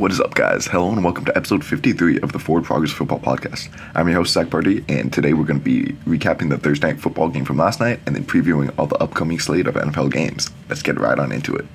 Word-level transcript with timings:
What 0.00 0.12
is 0.12 0.18
up, 0.18 0.34
guys? 0.34 0.66
Hello, 0.66 0.90
and 0.90 1.04
welcome 1.04 1.26
to 1.26 1.36
episode 1.36 1.62
53 1.62 2.20
of 2.20 2.32
the 2.32 2.38
Forward 2.38 2.64
Progress 2.64 2.90
Football 2.90 3.20
Podcast. 3.20 3.68
I'm 3.94 4.08
your 4.08 4.16
host, 4.16 4.32
Zac 4.32 4.46
Pardi, 4.46 4.82
and 4.88 5.12
today 5.12 5.34
we're 5.34 5.44
going 5.44 5.58
to 5.58 5.62
be 5.62 5.92
recapping 6.06 6.48
the 6.48 6.56
Thursday 6.56 6.86
night 6.86 7.00
football 7.02 7.28
game 7.28 7.44
from 7.44 7.58
last 7.58 7.80
night 7.80 8.00
and 8.06 8.16
then 8.16 8.24
previewing 8.24 8.72
all 8.78 8.86
the 8.86 8.96
upcoming 8.96 9.38
slate 9.38 9.66
of 9.66 9.74
NFL 9.74 10.10
games. 10.10 10.48
Let's 10.70 10.80
get 10.80 10.98
right 10.98 11.18
on 11.18 11.32
into 11.32 11.54
it. 11.54 11.66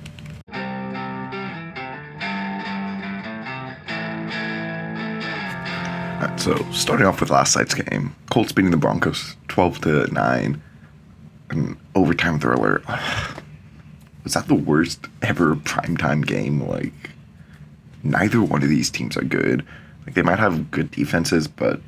So 6.40 6.56
starting 6.72 7.06
off 7.06 7.20
with 7.20 7.30
last 7.30 7.56
night's 7.56 7.74
game, 7.74 8.16
Colts 8.30 8.50
beating 8.50 8.72
the 8.72 8.76
Broncos 8.76 9.36
12 9.46 9.80
to 9.82 10.12
9, 10.12 10.62
an 11.50 11.76
overtime 11.94 12.40
thriller. 12.40 12.82
Was 14.24 14.34
that 14.34 14.48
the 14.48 14.56
worst 14.56 15.06
ever 15.22 15.54
primetime 15.54 16.26
game? 16.26 16.66
Like, 16.66 17.12
neither 18.10 18.42
one 18.42 18.62
of 18.62 18.68
these 18.68 18.90
teams 18.90 19.16
are 19.16 19.24
good. 19.24 19.64
Like 20.04 20.14
they 20.14 20.22
might 20.22 20.38
have 20.38 20.70
good 20.70 20.90
defenses, 20.90 21.48
but 21.48 21.80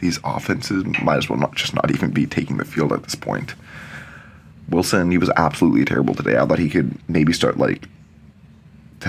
these 0.00 0.18
offenses 0.24 0.84
might 1.02 1.18
as 1.18 1.28
well 1.28 1.38
not 1.38 1.54
just 1.54 1.74
not 1.74 1.90
even 1.90 2.10
be 2.10 2.26
taking 2.26 2.56
the 2.56 2.64
field 2.64 2.92
at 2.92 3.02
this 3.02 3.14
point. 3.14 3.54
Wilson, 4.68 5.10
he 5.10 5.18
was 5.18 5.30
absolutely 5.36 5.84
terrible 5.84 6.14
today. 6.14 6.38
I 6.38 6.46
thought 6.46 6.58
he 6.58 6.70
could 6.70 6.96
maybe 7.08 7.32
start 7.32 7.58
like 7.58 7.88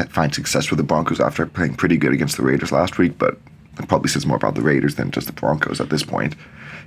find 0.10 0.34
success 0.34 0.70
with 0.70 0.78
the 0.78 0.84
Broncos 0.84 1.20
after 1.20 1.46
playing 1.46 1.76
pretty 1.76 1.98
good 1.98 2.14
against 2.14 2.38
the 2.38 2.44
Raiders 2.44 2.72
last 2.72 2.98
week, 2.98 3.18
but 3.18 3.38
it 3.80 3.88
probably 3.88 4.10
says 4.10 4.26
more 4.26 4.38
about 4.38 4.56
the 4.56 4.62
Raiders 4.62 4.96
than 4.96 5.12
just 5.12 5.28
the 5.28 5.34
Broncos 5.34 5.80
at 5.80 5.90
this 5.90 6.04
point. 6.04 6.36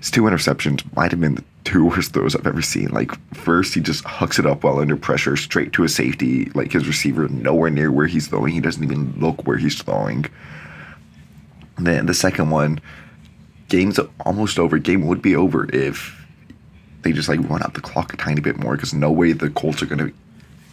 His 0.01 0.11
two 0.11 0.23
interceptions 0.23 0.85
might 0.95 1.11
have 1.13 1.21
been 1.21 1.37
the 1.37 1.45
two 1.65 1.87
worst 1.89 2.13
throws 2.13 2.37
I've 2.37 2.47
ever 2.47 2.63
seen. 2.63 2.89
Like 2.89 3.13
first, 3.35 3.75
he 3.75 3.81
just 3.81 4.05
hucks 4.05 4.39
it 4.39 4.47
up 4.47 4.65
while 4.65 4.79
under 4.79 4.97
pressure, 4.97 5.37
straight 5.37 5.73
to 5.75 5.85
a 5.85 5.89
safety. 5.89 6.47
Like 6.55 6.73
his 6.73 6.87
receiver 6.87 7.29
nowhere 7.29 7.71
near 7.71 7.91
where 7.91 8.07
he's 8.07 8.27
throwing. 8.27 8.53
He 8.53 8.61
doesn't 8.61 8.85
even 8.85 9.15
look 9.19 9.47
where 9.47 9.57
he's 9.57 9.81
throwing. 9.81 10.27
And 11.77 11.87
then 11.87 12.07
the 12.07 12.15
second 12.15 12.51
one, 12.51 12.81
game's 13.69 13.99
almost 14.21 14.59
over. 14.59 14.79
Game 14.79 15.07
would 15.07 15.23
be 15.23 15.35
over 15.35 15.69
if 15.75 16.21
they 17.03 17.13
just 17.13 17.29
like 17.29 17.41
run 17.49 17.63
out 17.63 17.75
the 17.75 17.81
clock 17.81 18.13
a 18.13 18.17
tiny 18.17 18.41
bit 18.41 18.59
more. 18.59 18.77
Because 18.77 18.95
no 18.95 19.11
way 19.11 19.33
the 19.33 19.51
Colts 19.51 19.83
are 19.83 19.87
gonna 19.87 20.11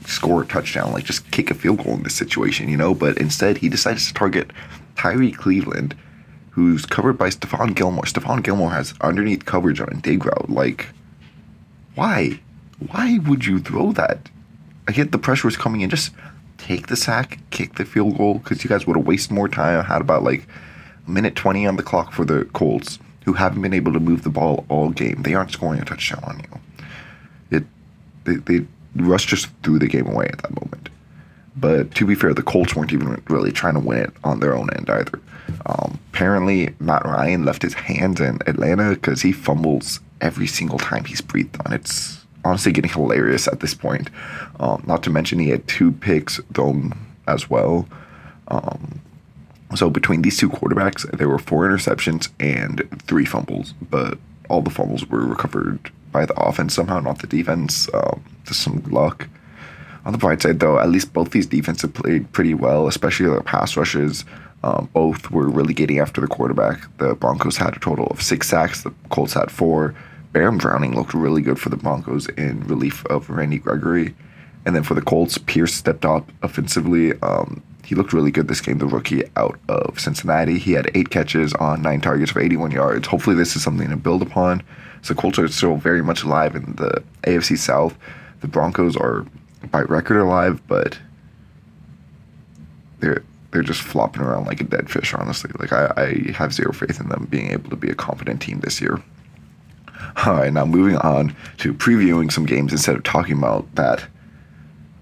score 0.05 0.43
a 0.43 0.45
touchdown. 0.45 0.91
Like 0.91 1.05
just 1.05 1.29
kick 1.31 1.49
a 1.49 1.53
field 1.53 1.83
goal 1.83 1.93
in 1.93 2.03
this 2.03 2.15
situation, 2.15 2.69
you 2.69 2.77
know. 2.77 2.93
But 2.93 3.17
instead, 3.17 3.57
he 3.57 3.69
decides 3.69 4.07
to 4.07 4.13
target 4.13 4.51
Tyrie 4.95 5.31
Cleveland 5.31 5.95
who's 6.51 6.85
covered 6.85 7.17
by 7.17 7.29
Stephon 7.29 7.73
Gilmore. 7.73 8.03
Stephon 8.03 8.43
Gilmore 8.43 8.71
has 8.71 8.93
underneath 9.01 9.45
coverage 9.45 9.81
on 9.81 9.99
dig. 10.01 10.27
Like, 10.47 10.87
why? 11.95 12.39
Why 12.91 13.19
would 13.27 13.45
you 13.45 13.59
throw 13.59 13.91
that? 13.93 14.29
I 14.87 14.91
get 14.91 15.11
the 15.11 15.17
pressure 15.17 15.47
was 15.47 15.57
coming 15.57 15.81
in. 15.81 15.89
Just 15.89 16.11
take 16.57 16.87
the 16.87 16.95
sack, 16.95 17.39
kick 17.49 17.75
the 17.75 17.85
field 17.85 18.17
goal, 18.17 18.35
because 18.35 18.63
you 18.63 18.69
guys 18.69 18.85
would 18.85 18.97
have 18.97 19.07
wasted 19.07 19.31
more 19.31 19.47
time. 19.47 19.79
I 19.79 19.83
had 19.83 20.01
about 20.01 20.23
like 20.23 20.45
a 21.07 21.09
minute 21.09 21.35
20 21.35 21.65
on 21.65 21.77
the 21.77 21.83
clock 21.83 22.11
for 22.11 22.25
the 22.25 22.45
Colts, 22.53 22.99
who 23.23 23.33
haven't 23.33 23.61
been 23.61 23.73
able 23.73 23.93
to 23.93 23.99
move 23.99 24.23
the 24.23 24.29
ball 24.29 24.65
all 24.67 24.89
game. 24.89 25.21
They 25.21 25.33
aren't 25.33 25.51
scoring 25.51 25.79
a 25.79 25.85
touchdown 25.85 26.23
on 26.23 26.39
you. 26.39 27.57
It, 27.57 27.63
they, 28.25 28.35
they 28.35 28.65
Russ 28.95 29.23
just 29.23 29.47
threw 29.63 29.79
the 29.79 29.87
game 29.87 30.07
away 30.07 30.25
at 30.25 30.39
that 30.39 30.53
moment. 30.53 30.89
But 31.55 31.93
to 31.95 32.05
be 32.05 32.15
fair, 32.15 32.33
the 32.33 32.41
Colts 32.41 32.75
weren't 32.75 32.93
even 32.93 33.21
really 33.27 33.51
trying 33.51 33.73
to 33.73 33.79
win 33.79 33.99
it 33.99 34.13
on 34.23 34.39
their 34.39 34.55
own 34.55 34.69
end 34.73 34.89
either. 34.89 35.19
Um, 35.65 35.99
apparently, 36.13 36.73
Matt 36.79 37.05
Ryan 37.05 37.43
left 37.43 37.61
his 37.61 37.73
hands 37.73 38.21
in 38.21 38.39
Atlanta 38.47 38.91
because 38.91 39.21
he 39.21 39.31
fumbles 39.31 39.99
every 40.21 40.47
single 40.47 40.79
time 40.79 41.03
he's 41.03 41.21
breathed 41.21 41.57
on. 41.65 41.73
It's 41.73 42.25
honestly 42.45 42.71
getting 42.71 42.91
hilarious 42.91 43.47
at 43.47 43.59
this 43.59 43.73
point. 43.73 44.09
Um, 44.59 44.83
not 44.87 45.03
to 45.03 45.09
mention, 45.09 45.39
he 45.39 45.49
had 45.49 45.67
two 45.67 45.91
picks 45.91 46.39
thrown 46.53 46.93
as 47.27 47.49
well. 47.49 47.87
Um, 48.47 49.01
so 49.75 49.89
between 49.89 50.21
these 50.21 50.37
two 50.37 50.49
quarterbacks, 50.49 51.09
there 51.17 51.29
were 51.29 51.39
four 51.39 51.67
interceptions 51.67 52.29
and 52.39 52.87
three 53.03 53.25
fumbles, 53.25 53.73
but 53.89 54.17
all 54.49 54.61
the 54.61 54.69
fumbles 54.69 55.05
were 55.07 55.25
recovered 55.25 55.91
by 56.11 56.25
the 56.25 56.33
offense 56.33 56.73
somehow, 56.73 56.99
not 56.99 57.19
the 57.19 57.27
defense. 57.27 57.87
Um, 57.93 58.23
just 58.45 58.61
some 58.61 58.83
luck. 58.89 59.27
On 60.05 60.11
the 60.11 60.17
bright 60.17 60.41
side, 60.41 60.59
though, 60.59 60.79
at 60.79 60.89
least 60.89 61.13
both 61.13 61.31
these 61.31 61.45
defenses 61.45 61.91
played 61.91 62.31
pretty 62.31 62.53
well, 62.53 62.87
especially 62.87 63.27
their 63.27 63.41
pass 63.41 63.77
rushes. 63.77 64.25
Um, 64.63 64.89
both 64.93 65.31
were 65.31 65.49
really 65.49 65.73
getting 65.73 65.99
after 65.99 66.21
the 66.21 66.27
quarterback. 66.27 66.81
The 66.97 67.15
Broncos 67.15 67.57
had 67.57 67.75
a 67.75 67.79
total 67.79 68.07
of 68.07 68.21
six 68.21 68.47
sacks. 68.49 68.83
The 68.83 68.93
Colts 69.09 69.33
had 69.33 69.51
four. 69.51 69.95
Baron 70.33 70.57
Browning 70.57 70.95
looked 70.95 71.13
really 71.13 71.41
good 71.41 71.59
for 71.59 71.69
the 71.69 71.77
Broncos 71.77 72.27
in 72.29 72.61
relief 72.67 73.05
of 73.07 73.29
Randy 73.29 73.57
Gregory. 73.57 74.15
And 74.65 74.75
then 74.75 74.83
for 74.83 74.93
the 74.93 75.01
Colts, 75.01 75.37
Pierce 75.37 75.73
stepped 75.73 76.05
up 76.05 76.31
offensively. 76.43 77.19
Um, 77.21 77.63
he 77.83 77.95
looked 77.95 78.13
really 78.13 78.31
good 78.31 78.47
this 78.47 78.61
game, 78.61 78.77
the 78.77 78.85
rookie 78.85 79.23
out 79.35 79.59
of 79.67 79.99
Cincinnati. 79.99 80.59
He 80.59 80.73
had 80.73 80.91
eight 80.93 81.09
catches 81.09 81.53
on 81.55 81.81
nine 81.81 81.99
targets 81.99 82.31
for 82.31 82.39
81 82.39 82.71
yards. 82.71 83.07
Hopefully, 83.07 83.35
this 83.35 83.55
is 83.55 83.63
something 83.63 83.89
to 83.89 83.97
build 83.97 84.21
upon. 84.21 84.63
So, 85.01 85.15
Colts 85.15 85.39
are 85.39 85.47
still 85.47 85.75
very 85.75 86.03
much 86.03 86.23
alive 86.23 86.55
in 86.55 86.73
the 86.75 87.03
AFC 87.23 87.57
South. 87.57 87.97
The 88.41 88.47
Broncos 88.47 88.95
are 88.95 89.25
by 89.69 89.81
record 89.81 90.17
alive, 90.17 90.61
but 90.67 90.97
they're 92.99 93.23
they're 93.51 93.61
just 93.61 93.81
flopping 93.81 94.21
around 94.21 94.45
like 94.45 94.61
a 94.61 94.63
dead 94.63 94.89
fish. 94.89 95.13
Honestly, 95.13 95.51
like 95.59 95.73
I, 95.73 95.91
I 95.97 96.31
have 96.31 96.53
zero 96.53 96.71
faith 96.71 96.99
in 96.99 97.09
them 97.09 97.27
being 97.29 97.51
able 97.51 97.69
to 97.69 97.75
be 97.75 97.89
a 97.89 97.95
competent 97.95 98.41
team 98.41 98.61
this 98.61 98.81
year. 98.81 99.01
All 100.25 100.33
right, 100.33 100.51
now 100.51 100.65
moving 100.65 100.97
on 100.97 101.35
to 101.57 101.73
previewing 101.73 102.31
some 102.31 102.45
games 102.45 102.71
instead 102.71 102.95
of 102.95 103.03
talking 103.03 103.37
about 103.37 103.73
that. 103.75 104.05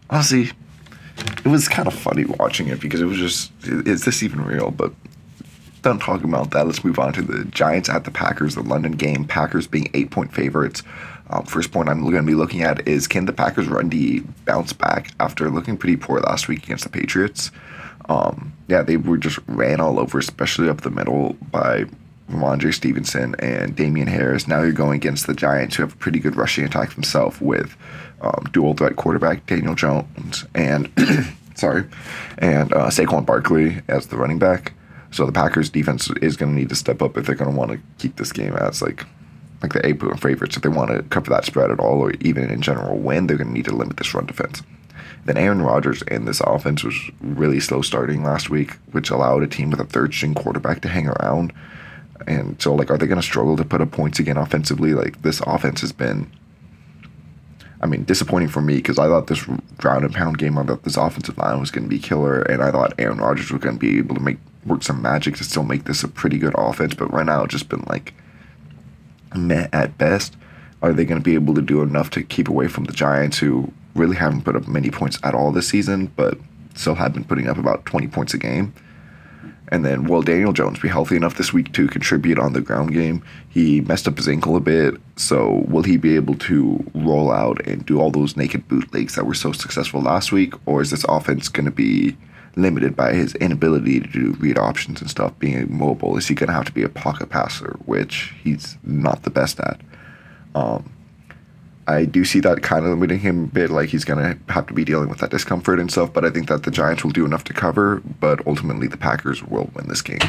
Honestly, 0.09 0.51
it 1.17 1.45
was 1.45 1.67
kind 1.67 1.87
of 1.87 1.93
funny 1.93 2.25
watching 2.25 2.67
it 2.67 2.79
because 2.79 3.01
it 3.01 3.05
was 3.05 3.17
just, 3.17 3.51
is 3.63 4.05
this 4.05 4.23
even 4.23 4.43
real? 4.43 4.71
But 4.71 4.91
done 5.81 5.99
talking 5.99 6.27
about 6.27 6.51
that. 6.51 6.65
Let's 6.65 6.83
move 6.83 6.99
on 6.99 7.13
to 7.13 7.21
the 7.21 7.45
Giants 7.45 7.89
at 7.89 8.03
the 8.03 8.11
Packers, 8.11 8.55
the 8.55 8.63
London 8.63 8.93
game. 8.93 9.25
Packers 9.25 9.67
being 9.67 9.89
eight 9.93 10.11
point 10.11 10.33
favorites. 10.33 10.83
Um, 11.29 11.45
first 11.45 11.71
point 11.71 11.89
I'm 11.89 12.01
going 12.01 12.15
to 12.15 12.23
be 12.23 12.35
looking 12.35 12.63
at 12.63 12.87
is 12.87 13.07
can 13.07 13.25
the 13.25 13.33
Packers 13.33 13.67
run 13.67 13.89
D 13.89 14.21
bounce 14.45 14.73
back 14.73 15.11
after 15.19 15.49
looking 15.49 15.77
pretty 15.77 15.97
poor 15.97 16.19
last 16.19 16.47
week 16.47 16.63
against 16.63 16.83
the 16.83 16.89
Patriots? 16.89 17.51
Um, 18.07 18.53
yeah, 18.67 18.81
they 18.81 18.97
were 18.97 19.17
just 19.17 19.39
ran 19.47 19.79
all 19.79 19.99
over, 19.99 20.17
especially 20.17 20.69
up 20.69 20.81
the 20.81 20.89
middle 20.89 21.33
by 21.51 21.85
Rhamondre 22.31 22.73
Stevenson 22.73 23.35
and 23.39 23.75
Damien 23.75 24.07
Harris. 24.07 24.47
Now 24.47 24.61
you're 24.61 24.71
going 24.71 24.95
against 24.95 25.27
the 25.27 25.33
Giants, 25.33 25.75
who 25.75 25.83
have 25.83 25.93
a 25.93 25.97
pretty 25.97 26.19
good 26.19 26.35
rushing 26.35 26.65
attack 26.65 26.93
themselves 26.93 27.39
with 27.39 27.75
um, 28.21 28.45
dual 28.51 28.73
threat 28.73 28.95
quarterback 28.95 29.45
Daniel 29.45 29.75
Jones 29.75 30.45
and 30.55 30.91
sorry, 31.55 31.85
and 32.37 32.73
uh, 32.73 32.87
Saquon 32.87 33.25
Barkley 33.25 33.81
as 33.87 34.07
the 34.07 34.17
running 34.17 34.39
back. 34.39 34.73
So 35.11 35.25
the 35.25 35.31
Packers 35.31 35.69
defense 35.69 36.09
is 36.21 36.37
going 36.37 36.51
to 36.51 36.57
need 36.57 36.69
to 36.69 36.75
step 36.75 37.01
up 37.01 37.17
if 37.17 37.25
they're 37.25 37.35
going 37.35 37.51
to 37.51 37.57
want 37.57 37.71
to 37.71 37.79
keep 37.97 38.17
this 38.17 38.31
game 38.31 38.55
as 38.55 38.81
like 38.81 39.05
like 39.61 39.73
the 39.73 39.85
eight 39.85 39.99
point 39.99 40.19
favorites. 40.19 40.55
If 40.55 40.63
they 40.63 40.69
want 40.69 40.91
to 40.91 41.03
cover 41.03 41.29
that 41.31 41.45
spread 41.45 41.71
at 41.71 41.79
all, 41.79 41.99
or 41.99 42.11
even 42.21 42.49
in 42.49 42.61
general 42.61 42.97
win, 42.97 43.27
they're 43.27 43.37
going 43.37 43.49
to 43.49 43.53
need 43.53 43.65
to 43.65 43.75
limit 43.75 43.97
this 43.97 44.13
run 44.13 44.25
defense. 44.25 44.63
Then 45.25 45.37
Aaron 45.37 45.61
Rodgers 45.61 46.01
and 46.03 46.27
this 46.27 46.41
offense 46.41 46.83
was 46.83 46.95
really 47.21 47.59
slow 47.59 47.81
starting 47.81 48.23
last 48.23 48.49
week, 48.49 48.73
which 48.91 49.09
allowed 49.09 49.43
a 49.43 49.47
team 49.47 49.69
with 49.69 49.79
a 49.79 49.85
third 49.85 50.13
string 50.13 50.33
quarterback 50.33 50.81
to 50.81 50.87
hang 50.87 51.07
around. 51.07 51.53
And 52.25 52.61
so, 52.61 52.73
like, 52.73 52.89
are 52.89 52.97
they 52.97 53.07
going 53.07 53.21
to 53.21 53.25
struggle 53.25 53.57
to 53.57 53.65
put 53.65 53.81
up 53.81 53.91
points 53.91 54.19
again 54.19 54.37
offensively? 54.37 54.93
Like, 54.93 55.21
this 55.21 55.41
offense 55.41 55.81
has 55.81 55.91
been, 55.91 56.29
I 57.81 57.85
mean, 57.85 58.03
disappointing 58.03 58.49
for 58.49 58.61
me 58.61 58.75
because 58.77 58.99
I 58.99 59.07
thought 59.07 59.27
this 59.27 59.43
ground 59.77 60.03
and 60.03 60.13
pound 60.13 60.37
game, 60.37 60.57
I 60.57 60.63
thought 60.63 60.83
this 60.83 60.97
offensive 60.97 61.37
line 61.37 61.59
was 61.59 61.71
going 61.71 61.85
to 61.85 61.89
be 61.89 61.99
killer, 61.99 62.41
and 62.41 62.61
I 62.61 62.71
thought 62.71 62.93
Aaron 62.99 63.19
Rodgers 63.19 63.51
was 63.51 63.61
going 63.61 63.75
to 63.75 63.79
be 63.79 63.97
able 63.97 64.15
to 64.15 64.21
make 64.21 64.37
work 64.65 64.83
some 64.83 65.01
magic 65.01 65.37
to 65.37 65.43
still 65.43 65.63
make 65.63 65.85
this 65.85 66.03
a 66.03 66.07
pretty 66.07 66.37
good 66.37 66.53
offense. 66.57 66.93
But 66.93 67.11
right 67.13 67.25
now, 67.25 67.43
it's 67.43 67.53
just 67.53 67.69
been 67.69 67.85
like 67.87 68.13
meh 69.35 69.67
at 69.73 69.97
best. 69.97 70.35
Are 70.81 70.93
they 70.93 71.05
going 71.05 71.19
to 71.19 71.23
be 71.23 71.35
able 71.35 71.53
to 71.55 71.61
do 71.61 71.81
enough 71.81 72.09
to 72.11 72.23
keep 72.23 72.47
away 72.47 72.67
from 72.67 72.85
the 72.85 72.93
Giants, 72.93 73.37
who 73.37 73.71
really 73.95 74.15
haven't 74.15 74.43
put 74.43 74.55
up 74.55 74.67
many 74.67 74.89
points 74.89 75.19
at 75.23 75.33
all 75.33 75.51
this 75.51 75.67
season, 75.67 76.11
but 76.15 76.37
still 76.75 76.95
have 76.95 77.13
been 77.13 77.25
putting 77.25 77.49
up 77.49 77.57
about 77.57 77.85
20 77.85 78.07
points 78.07 78.33
a 78.33 78.37
game? 78.37 78.73
And 79.71 79.85
then, 79.85 80.05
will 80.05 80.23
Daniel 80.23 80.51
Jones 80.51 80.79
be 80.79 80.87
healthy 80.87 81.15
enough 81.15 81.35
this 81.35 81.53
week 81.53 81.71
to 81.73 81.87
contribute 81.87 82.39
on 82.39 82.53
the 82.53 82.61
ground 82.61 82.91
game? 82.91 83.23
He 83.49 83.81
messed 83.81 84.07
up 84.07 84.17
his 84.17 84.27
ankle 84.27 84.55
a 84.55 84.59
bit, 84.59 84.95
so 85.15 85.63
will 85.67 85.83
he 85.83 85.95
be 85.95 86.15
able 86.15 86.35
to 86.35 86.83
roll 86.95 87.31
out 87.31 87.65
and 87.67 87.85
do 87.85 87.99
all 87.99 88.09
those 88.09 88.35
naked 88.35 88.67
bootlegs 88.67 89.15
that 89.15 89.27
were 89.27 89.35
so 89.35 89.51
successful 89.51 90.01
last 90.01 90.31
week? 90.31 90.55
Or 90.65 90.81
is 90.81 90.89
this 90.89 91.05
offense 91.07 91.49
going 91.49 91.65
to 91.65 91.71
be 91.71 92.17
limited 92.55 92.95
by 92.95 93.13
his 93.13 93.35
inability 93.35 93.99
to 93.99 94.07
do 94.07 94.31
read 94.39 94.57
options 94.57 95.01
and 95.01 95.09
stuff, 95.09 95.37
being 95.39 95.75
mobile? 95.75 96.17
Is 96.17 96.27
he 96.27 96.35
going 96.35 96.47
to 96.47 96.53
have 96.53 96.65
to 96.65 96.71
be 96.71 96.83
a 96.83 96.89
pocket 96.89 97.29
passer, 97.29 97.77
which 97.85 98.33
he's 98.43 98.77
not 98.83 99.23
the 99.23 99.29
best 99.29 99.59
at? 99.59 99.79
Um, 100.55 100.91
I 101.87 102.05
do 102.05 102.23
see 102.23 102.39
that 102.41 102.61
kind 102.61 102.85
of 102.85 102.91
limiting 102.91 103.19
him 103.19 103.45
a 103.45 103.47
bit, 103.47 103.71
like 103.71 103.89
he's 103.89 104.05
going 104.05 104.23
to 104.23 104.53
have 104.53 104.67
to 104.67 104.73
be 104.73 104.85
dealing 104.85 105.09
with 105.09 105.19
that 105.19 105.31
discomfort 105.31 105.79
and 105.79 105.91
stuff, 105.91 106.13
but 106.13 106.23
I 106.23 106.29
think 106.29 106.47
that 106.47 106.63
the 106.63 106.71
Giants 106.71 107.03
will 107.03 107.11
do 107.11 107.25
enough 107.25 107.43
to 107.45 107.53
cover, 107.53 108.01
but 108.19 108.45
ultimately 108.45 108.87
the 108.87 108.97
Packers 108.97 109.43
will 109.43 109.71
win 109.73 109.87
this 109.87 110.03
game. 110.03 110.19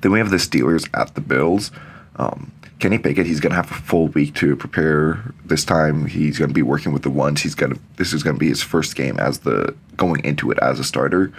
Then 0.00 0.12
we 0.12 0.18
have 0.18 0.30
the 0.30 0.36
Steelers 0.36 0.88
at 0.94 1.14
the 1.14 1.20
Bills. 1.20 1.70
Um, 2.18 2.52
Kenny 2.78 2.98
Pickett, 2.98 3.26
he's 3.26 3.40
going 3.40 3.50
to 3.50 3.56
have 3.56 3.70
a 3.70 3.74
full 3.74 4.08
week 4.08 4.34
to 4.36 4.54
prepare. 4.54 5.32
This 5.44 5.64
time, 5.64 6.06
he's 6.06 6.38
going 6.38 6.50
to 6.50 6.54
be 6.54 6.62
working 6.62 6.92
with 6.92 7.02
the 7.02 7.10
ones. 7.10 7.42
He's 7.42 7.54
going 7.54 7.72
to. 7.74 7.80
This 7.96 8.12
is 8.12 8.22
going 8.22 8.36
to 8.36 8.40
be 8.40 8.48
his 8.48 8.62
first 8.62 8.94
game 8.94 9.18
as 9.18 9.40
the 9.40 9.74
going 9.96 10.24
into 10.24 10.50
it 10.50 10.58
as 10.60 10.78
a 10.78 10.84
starter. 10.84 11.32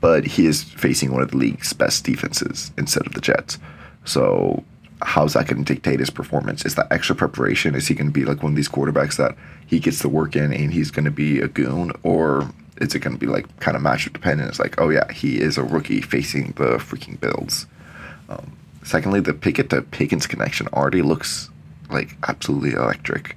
but 0.00 0.26
he 0.26 0.46
is 0.46 0.62
facing 0.62 1.12
one 1.12 1.22
of 1.22 1.30
the 1.30 1.36
league's 1.36 1.72
best 1.72 2.04
defenses 2.04 2.70
instead 2.76 3.06
of 3.06 3.14
the 3.14 3.20
Jets. 3.20 3.58
So 4.04 4.62
how's 5.02 5.34
that 5.34 5.46
going 5.46 5.64
to 5.64 5.74
dictate 5.74 6.00
his 6.00 6.10
performance? 6.10 6.64
Is 6.64 6.74
that 6.76 6.90
extra 6.90 7.14
preparation? 7.16 7.74
Is 7.74 7.88
he 7.88 7.94
going 7.94 8.06
to 8.06 8.12
be 8.12 8.24
like 8.24 8.42
one 8.42 8.52
of 8.52 8.56
these 8.56 8.68
quarterbacks 8.68 9.16
that 9.16 9.36
he 9.66 9.80
gets 9.80 10.00
the 10.02 10.08
work 10.08 10.36
in 10.36 10.52
and 10.52 10.72
he's 10.72 10.90
going 10.90 11.04
to 11.04 11.10
be 11.10 11.40
a 11.40 11.48
goon, 11.48 11.92
or 12.02 12.48
is 12.80 12.94
it 12.94 13.00
going 13.00 13.14
to 13.14 13.18
be 13.18 13.26
like 13.26 13.58
kind 13.60 13.76
of 13.76 13.82
matchup 13.82 14.12
dependent? 14.12 14.48
It's 14.48 14.60
like, 14.60 14.80
oh 14.80 14.90
yeah, 14.90 15.10
he 15.12 15.40
is 15.40 15.58
a 15.58 15.62
rookie 15.64 16.00
facing 16.00 16.52
the 16.52 16.76
freaking 16.78 17.18
Bills. 17.18 17.66
Um, 18.28 18.56
secondly, 18.86 19.20
the 19.20 19.34
Pickett 19.34 19.70
to 19.70 19.82
Pickens 19.82 20.26
connection 20.26 20.68
already 20.68 21.02
looks 21.02 21.50
like 21.90 22.16
absolutely 22.28 22.72
electric. 22.72 23.36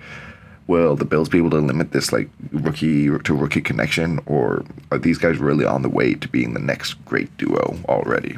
Will 0.68 0.96
the 0.96 1.06
Bills 1.06 1.30
be 1.30 1.40
able 1.40 1.50
to 1.50 1.57
limit 1.57 1.92
this 1.92 2.13
like 2.13 2.30
rookie 2.51 3.07
to 3.07 3.34
rookie 3.34 3.62
connection, 3.62 4.19
or 4.28 4.63
are 4.92 5.00
these 5.00 5.18
guys 5.18 5.40
really 5.40 5.66
on 5.66 5.81
the 5.81 5.90
way 5.90 6.13
to 6.13 6.28
being 6.28 6.54
the 6.54 6.60
next 6.60 6.94
great 7.06 7.36
duo 7.38 7.78
already? 7.90 8.38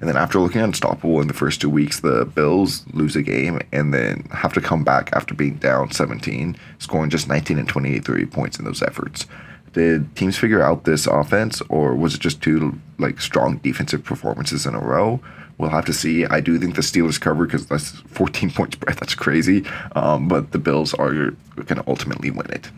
And 0.00 0.08
then 0.08 0.16
after 0.16 0.40
looking 0.40 0.60
unstoppable 0.60 1.20
in 1.20 1.28
the 1.28 1.34
first 1.34 1.60
two 1.60 1.70
weeks, 1.70 2.00
the 2.00 2.24
Bills 2.24 2.84
lose 2.92 3.16
a 3.16 3.22
game 3.22 3.60
and 3.72 3.94
then 3.94 4.26
have 4.32 4.52
to 4.54 4.60
come 4.60 4.84
back 4.84 5.10
after 5.12 5.34
being 5.34 5.56
down 5.56 5.92
17, 5.92 6.56
scoring 6.78 7.10
just 7.10 7.28
19 7.28 7.58
and 7.58 7.68
23 7.68 8.26
points 8.26 8.58
in 8.58 8.64
those 8.64 8.82
efforts. 8.82 9.26
Did 9.74 10.14
teams 10.14 10.38
figure 10.38 10.62
out 10.62 10.84
this 10.84 11.06
offense, 11.06 11.60
or 11.68 11.94
was 11.94 12.14
it 12.14 12.20
just 12.20 12.40
two 12.40 12.78
like 12.98 13.20
strong 13.20 13.58
defensive 13.58 14.04
performances 14.04 14.66
in 14.66 14.74
a 14.74 14.80
row? 14.80 15.20
We'll 15.58 15.70
have 15.70 15.84
to 15.86 15.92
see. 15.92 16.24
I 16.24 16.40
do 16.40 16.58
think 16.58 16.76
the 16.76 16.80
Steelers 16.80 17.20
cover 17.20 17.44
because 17.44 17.66
that's 17.66 17.90
14 17.90 18.50
point 18.54 18.74
spread. 18.74 18.96
That's 18.96 19.14
crazy. 19.14 19.64
Um, 19.92 20.28
but 20.28 20.52
the 20.52 20.58
Bills 20.58 20.94
are 20.94 21.12
going 21.12 21.66
to 21.66 21.84
ultimately 21.86 22.30
win 22.30 22.50
it. 22.50 22.70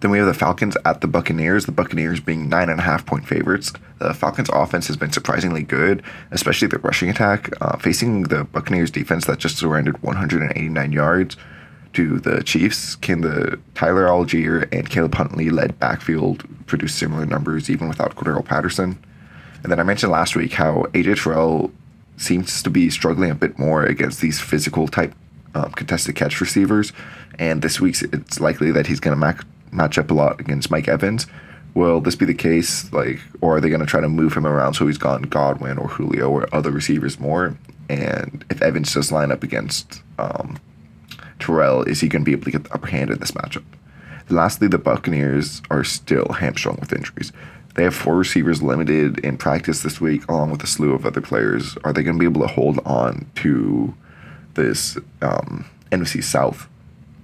Then 0.00 0.10
we 0.10 0.18
have 0.18 0.26
the 0.28 0.34
Falcons 0.34 0.76
at 0.84 1.00
the 1.00 1.08
Buccaneers, 1.08 1.66
the 1.66 1.72
Buccaneers 1.72 2.20
being 2.20 2.48
nine 2.48 2.68
and 2.68 2.78
a 2.78 2.84
half 2.84 3.04
point 3.04 3.26
favorites. 3.26 3.72
The 3.98 4.14
Falcons' 4.14 4.48
offense 4.52 4.86
has 4.86 4.96
been 4.96 5.10
surprisingly 5.10 5.64
good, 5.64 6.04
especially 6.30 6.68
the 6.68 6.78
rushing 6.78 7.10
attack, 7.10 7.50
uh, 7.60 7.78
facing 7.78 8.24
the 8.24 8.44
Buccaneers' 8.44 8.92
defense 8.92 9.26
that 9.26 9.38
just 9.38 9.56
surrendered 9.56 10.00
189 10.02 10.92
yards 10.92 11.36
to 11.94 12.18
the 12.20 12.42
Chiefs. 12.42 12.96
Can 12.96 13.20
the 13.22 13.58
Tyler 13.74 14.06
Allgeier 14.06 14.68
and 14.72 14.88
Caleb 14.88 15.14
Huntley 15.14 15.50
led 15.50 15.78
backfield 15.78 16.44
produce 16.66 16.94
similar 16.94 17.26
numbers 17.26 17.70
even 17.70 17.88
without 17.88 18.14
Cordarrelle 18.14 18.44
Patterson? 18.44 18.98
And 19.62 19.72
then 19.72 19.80
I 19.80 19.82
mentioned 19.82 20.12
last 20.12 20.36
week 20.36 20.52
how 20.52 20.84
AJ 20.92 21.22
Terrell 21.22 21.72
seems 22.16 22.62
to 22.62 22.70
be 22.70 22.90
struggling 22.90 23.30
a 23.30 23.34
bit 23.34 23.58
more 23.58 23.84
against 23.84 24.20
these 24.20 24.40
physical 24.40 24.88
type 24.88 25.14
um, 25.54 25.72
contested 25.72 26.16
catch 26.16 26.40
receivers. 26.40 26.92
And 27.38 27.62
this 27.62 27.80
week 27.80 27.96
it's 28.12 28.40
likely 28.40 28.70
that 28.72 28.86
he's 28.86 29.00
going 29.00 29.16
to 29.16 29.20
match 29.20 29.42
match 29.70 29.98
up 29.98 30.10
a 30.10 30.14
lot 30.14 30.40
against 30.40 30.70
Mike 30.70 30.88
Evans. 30.88 31.26
Will 31.74 32.00
this 32.00 32.16
be 32.16 32.24
the 32.24 32.34
case? 32.34 32.90
Like, 32.92 33.20
or 33.40 33.56
are 33.56 33.60
they 33.60 33.68
going 33.68 33.80
to 33.80 33.86
try 33.86 34.00
to 34.00 34.08
move 34.08 34.34
him 34.34 34.46
around 34.46 34.74
so 34.74 34.86
he's 34.86 34.98
gone 34.98 35.22
Godwin 35.22 35.78
or 35.78 35.88
Julio 35.88 36.30
or 36.30 36.52
other 36.54 36.70
receivers 36.70 37.20
more? 37.20 37.56
And 37.88 38.44
if 38.50 38.62
Evans 38.62 38.92
does 38.92 39.12
line 39.12 39.30
up 39.30 39.42
against 39.42 40.02
um, 40.18 40.58
Terrell, 41.38 41.82
is 41.82 42.00
he 42.00 42.08
going 42.08 42.22
to 42.22 42.26
be 42.26 42.32
able 42.32 42.44
to 42.44 42.50
get 42.50 42.64
the 42.64 42.74
upper 42.74 42.88
hand 42.88 43.10
in 43.10 43.18
this 43.18 43.32
matchup? 43.32 43.64
Lastly, 44.28 44.68
the 44.68 44.78
Buccaneers 44.78 45.62
are 45.70 45.84
still 45.84 46.28
hamstrung 46.28 46.78
with 46.80 46.92
injuries. 46.92 47.32
They 47.74 47.84
have 47.84 47.94
four 47.94 48.16
receivers 48.16 48.62
limited 48.62 49.18
in 49.20 49.38
practice 49.38 49.82
this 49.82 50.00
week, 50.00 50.28
along 50.28 50.50
with 50.50 50.62
a 50.62 50.66
slew 50.66 50.94
of 50.94 51.06
other 51.06 51.20
players. 51.20 51.78
Are 51.84 51.92
they 51.92 52.02
going 52.02 52.16
to 52.16 52.20
be 52.20 52.26
able 52.26 52.42
to 52.42 52.52
hold 52.52 52.80
on 52.84 53.30
to 53.36 53.94
this 54.54 54.98
um, 55.22 55.64
NFC 55.90 56.22
South 56.22 56.68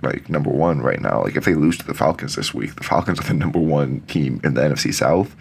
like 0.04 0.28
number 0.28 0.50
one 0.50 0.80
right 0.80 1.00
now. 1.00 1.22
Like 1.22 1.36
if 1.36 1.44
they 1.44 1.54
lose 1.54 1.78
to 1.78 1.86
the 1.86 1.94
Falcons 1.94 2.36
this 2.36 2.54
week, 2.54 2.76
the 2.76 2.84
Falcons 2.84 3.18
are 3.18 3.24
the 3.24 3.34
number 3.44 3.58
one 3.58 4.00
team 4.02 4.40
in 4.44 4.54
the 4.54 4.60
NFC 4.60 4.92
South. 4.94 5.34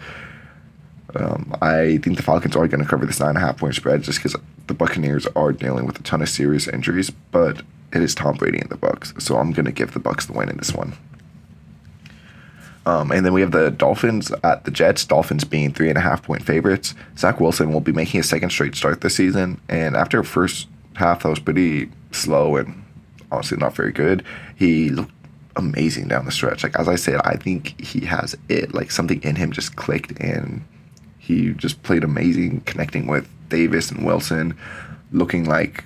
Um, 1.14 1.54
I 1.62 1.98
think 1.98 2.16
the 2.16 2.22
Falcons 2.22 2.56
are 2.56 2.66
going 2.66 2.82
to 2.82 2.88
cover 2.88 3.06
this 3.06 3.20
nine 3.20 3.30
and 3.30 3.38
a 3.38 3.40
half 3.40 3.58
point 3.58 3.76
spread 3.76 4.02
just 4.02 4.18
because 4.18 4.34
the 4.66 4.74
Buccaneers 4.74 5.26
are 5.36 5.52
dealing 5.52 5.86
with 5.86 6.00
a 6.00 6.02
ton 6.02 6.22
of 6.22 6.28
serious 6.28 6.66
injuries, 6.66 7.10
but 7.10 7.62
it 7.94 8.02
is 8.02 8.14
Tom 8.14 8.36
Brady 8.36 8.58
and 8.58 8.70
the 8.70 8.76
Bucs, 8.76 9.20
so 9.20 9.36
I'm 9.36 9.52
going 9.52 9.66
to 9.66 9.72
give 9.72 9.94
the 9.94 10.00
Bucs 10.00 10.26
the 10.26 10.32
win 10.32 10.48
in 10.48 10.56
this 10.56 10.72
one. 10.72 10.94
Um, 12.86 13.10
and 13.10 13.24
then 13.24 13.32
we 13.32 13.40
have 13.40 13.52
the 13.52 13.70
Dolphins 13.70 14.30
at 14.42 14.64
the 14.64 14.70
Jets. 14.70 15.06
Dolphins 15.06 15.44
being 15.44 15.72
three 15.72 15.88
and 15.88 15.96
a 15.96 16.02
half 16.02 16.22
point 16.22 16.42
favorites. 16.42 16.94
Zach 17.16 17.40
Wilson 17.40 17.72
will 17.72 17.80
be 17.80 17.92
making 17.92 18.20
a 18.20 18.22
second 18.22 18.50
straight 18.50 18.74
start 18.74 19.00
this 19.00 19.14
season, 19.14 19.60
and 19.68 19.96
after 19.96 20.20
a 20.20 20.24
first 20.24 20.68
half 20.94 21.22
that 21.22 21.28
was 21.28 21.38
pretty 21.38 21.90
slow 22.12 22.56
and 22.56 22.84
honestly 23.30 23.58
not 23.58 23.74
very 23.74 23.92
good. 23.92 24.24
He 24.56 24.90
looked 24.90 25.12
amazing 25.56 26.08
down 26.08 26.24
the 26.24 26.32
stretch. 26.32 26.62
Like 26.62 26.78
as 26.78 26.88
I 26.88 26.96
said, 26.96 27.20
I 27.24 27.36
think 27.36 27.80
he 27.80 28.00
has 28.06 28.36
it. 28.48 28.74
Like 28.74 28.90
something 28.90 29.22
in 29.22 29.36
him 29.36 29.52
just 29.52 29.76
clicked, 29.76 30.18
and 30.20 30.64
he 31.18 31.52
just 31.52 31.82
played 31.82 32.04
amazing, 32.04 32.60
connecting 32.62 33.06
with 33.06 33.28
Davis 33.48 33.90
and 33.90 34.04
Wilson, 34.04 34.56
looking 35.12 35.44
like 35.44 35.84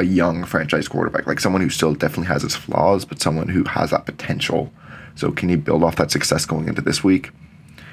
a 0.00 0.04
young 0.04 0.44
franchise 0.44 0.88
quarterback, 0.88 1.26
like 1.26 1.38
someone 1.40 1.60
who 1.60 1.68
still 1.68 1.94
definitely 1.94 2.26
has 2.26 2.42
his 2.42 2.56
flaws, 2.56 3.04
but 3.04 3.20
someone 3.20 3.48
who 3.48 3.64
has 3.64 3.90
that 3.90 4.06
potential. 4.06 4.72
So 5.14 5.30
can 5.30 5.50
he 5.50 5.56
build 5.56 5.84
off 5.84 5.96
that 5.96 6.10
success 6.10 6.46
going 6.46 6.68
into 6.68 6.80
this 6.80 7.04
week? 7.04 7.30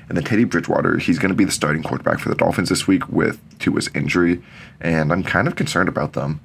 And 0.07 0.17
then 0.17 0.23
Teddy 0.23 0.45
Bridgewater, 0.45 0.99
he's 0.99 1.19
going 1.19 1.31
to 1.31 1.35
be 1.35 1.43
the 1.43 1.51
starting 1.51 1.83
quarterback 1.83 2.19
for 2.19 2.29
the 2.29 2.35
Dolphins 2.35 2.69
this 2.69 2.87
week 2.87 3.09
with 3.09 3.41
Tua's 3.59 3.89
injury, 3.93 4.41
and 4.79 5.11
I'm 5.11 5.21
kind 5.21 5.49
of 5.49 5.57
concerned 5.57 5.89
about 5.89 6.13
them. 6.13 6.39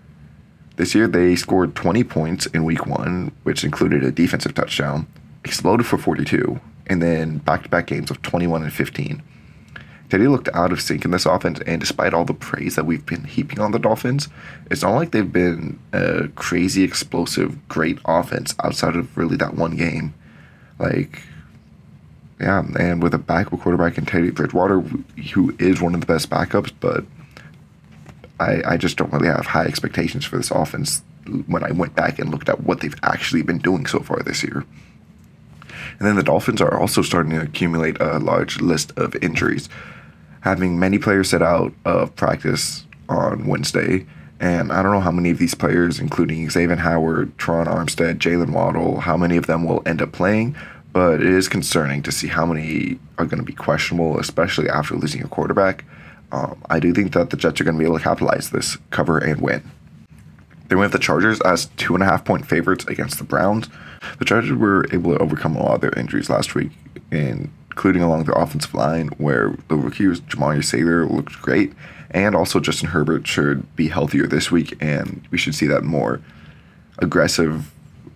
This 0.76 0.96
year, 0.96 1.06
they 1.06 1.36
scored 1.36 1.76
20 1.76 2.02
points 2.02 2.46
in 2.46 2.64
week 2.64 2.84
one, 2.86 3.30
which 3.44 3.62
included 3.62 4.02
a 4.02 4.10
defensive 4.10 4.54
touchdown, 4.54 5.06
exploded 5.44 5.86
for 5.86 5.96
42, 5.96 6.60
and 6.88 7.00
then 7.00 7.38
back 7.38 7.62
to 7.62 7.68
back 7.68 7.86
games 7.86 8.10
of 8.10 8.20
21 8.22 8.64
and 8.64 8.72
15. 8.72 9.22
Teddy 10.12 10.28
looked 10.28 10.50
out 10.52 10.72
of 10.72 10.82
sync 10.82 11.06
in 11.06 11.10
this 11.10 11.24
offense, 11.24 11.58
and 11.66 11.80
despite 11.80 12.12
all 12.12 12.26
the 12.26 12.34
praise 12.34 12.76
that 12.76 12.84
we've 12.84 13.06
been 13.06 13.24
heaping 13.24 13.60
on 13.60 13.72
the 13.72 13.78
Dolphins, 13.78 14.28
it's 14.70 14.82
not 14.82 14.94
like 14.94 15.10
they've 15.10 15.32
been 15.32 15.78
a 15.94 16.28
crazy, 16.34 16.82
explosive, 16.82 17.66
great 17.66 17.98
offense 18.04 18.54
outside 18.62 18.94
of 18.94 19.16
really 19.16 19.36
that 19.38 19.54
one 19.54 19.74
game. 19.74 20.12
Like, 20.78 21.22
yeah, 22.38 22.62
and 22.78 23.02
with 23.02 23.14
a 23.14 23.18
backup 23.18 23.60
quarterback 23.60 23.96
in 23.96 24.04
Teddy 24.04 24.28
Bridgewater, 24.28 24.80
who 25.32 25.56
is 25.58 25.80
one 25.80 25.94
of 25.94 26.02
the 26.02 26.06
best 26.06 26.28
backups, 26.28 26.72
but 26.78 27.06
I, 28.38 28.60
I 28.66 28.76
just 28.76 28.98
don't 28.98 29.14
really 29.14 29.28
have 29.28 29.46
high 29.46 29.64
expectations 29.64 30.26
for 30.26 30.36
this 30.36 30.50
offense 30.50 31.02
when 31.46 31.64
I 31.64 31.70
went 31.70 31.94
back 31.94 32.18
and 32.18 32.30
looked 32.30 32.50
at 32.50 32.64
what 32.64 32.80
they've 32.80 33.00
actually 33.02 33.44
been 33.44 33.60
doing 33.60 33.86
so 33.86 34.00
far 34.00 34.22
this 34.22 34.44
year. 34.44 34.66
And 35.98 36.06
then 36.06 36.16
the 36.16 36.22
Dolphins 36.22 36.60
are 36.60 36.78
also 36.78 37.00
starting 37.00 37.32
to 37.32 37.40
accumulate 37.40 37.98
a 37.98 38.18
large 38.18 38.60
list 38.60 38.92
of 38.98 39.16
injuries, 39.22 39.70
having 40.42 40.78
many 40.78 40.98
players 40.98 41.30
set 41.30 41.42
out 41.42 41.72
of 41.84 42.14
practice 42.14 42.84
on 43.08 43.46
Wednesday. 43.46 44.06
And 44.40 44.72
I 44.72 44.82
don't 44.82 44.92
know 44.92 45.00
how 45.00 45.12
many 45.12 45.30
of 45.30 45.38
these 45.38 45.54
players, 45.54 46.00
including 46.00 46.50
Xavier 46.50 46.76
Howard, 46.76 47.36
Terron 47.38 47.66
Armstead, 47.66 48.18
Jaylen 48.18 48.52
Waddle, 48.52 49.00
how 49.00 49.16
many 49.16 49.36
of 49.36 49.46
them 49.46 49.64
will 49.64 49.82
end 49.86 50.02
up 50.02 50.12
playing. 50.12 50.56
But 50.92 51.20
it 51.20 51.28
is 51.28 51.48
concerning 51.48 52.02
to 52.02 52.12
see 52.12 52.26
how 52.26 52.44
many 52.44 52.98
are 53.18 53.24
going 53.24 53.38
to 53.38 53.46
be 53.46 53.54
questionable, 53.54 54.18
especially 54.18 54.68
after 54.68 54.94
losing 54.96 55.22
a 55.22 55.28
quarterback. 55.28 55.84
Um, 56.32 56.60
I 56.68 56.80
do 56.80 56.92
think 56.92 57.12
that 57.12 57.30
the 57.30 57.36
Jets 57.36 57.60
are 57.60 57.64
going 57.64 57.76
to 57.76 57.78
be 57.78 57.84
able 57.84 57.98
to 57.98 58.04
capitalize 58.04 58.50
this, 58.50 58.76
cover, 58.90 59.18
and 59.18 59.40
win. 59.40 59.62
Then 60.68 60.78
we 60.78 60.82
have 60.82 60.92
the 60.92 60.98
Chargers 60.98 61.40
as 61.42 61.66
two 61.76 61.94
and 61.94 62.02
a 62.02 62.06
half 62.06 62.24
point 62.24 62.46
favorites 62.46 62.84
against 62.86 63.18
the 63.18 63.24
Browns. 63.24 63.68
The 64.18 64.24
Chargers 64.24 64.58
were 64.58 64.86
able 64.92 65.12
to 65.12 65.22
overcome 65.22 65.54
a 65.54 65.62
lot 65.62 65.74
of 65.76 65.80
their 65.82 65.98
injuries 65.98 66.28
last 66.28 66.54
week, 66.54 66.72
including 67.72 68.02
along 68.02 68.24
the 68.24 68.34
offensive 68.34 68.74
line, 68.74 69.08
where 69.16 69.56
the 69.68 69.76
rookie 69.76 70.04
Jamaree 70.04 70.62
Salyer 70.62 71.06
looked 71.06 71.40
great, 71.40 71.72
and 72.10 72.36
also 72.36 72.60
Justin 72.60 72.90
Herbert 72.90 73.26
should 73.26 73.74
be 73.76 73.88
healthier 73.88 74.26
this 74.26 74.50
week, 74.50 74.76
and 74.78 75.26
we 75.30 75.38
should 75.38 75.54
see 75.54 75.66
that 75.68 75.82
more 75.82 76.20
aggressive 76.98 77.72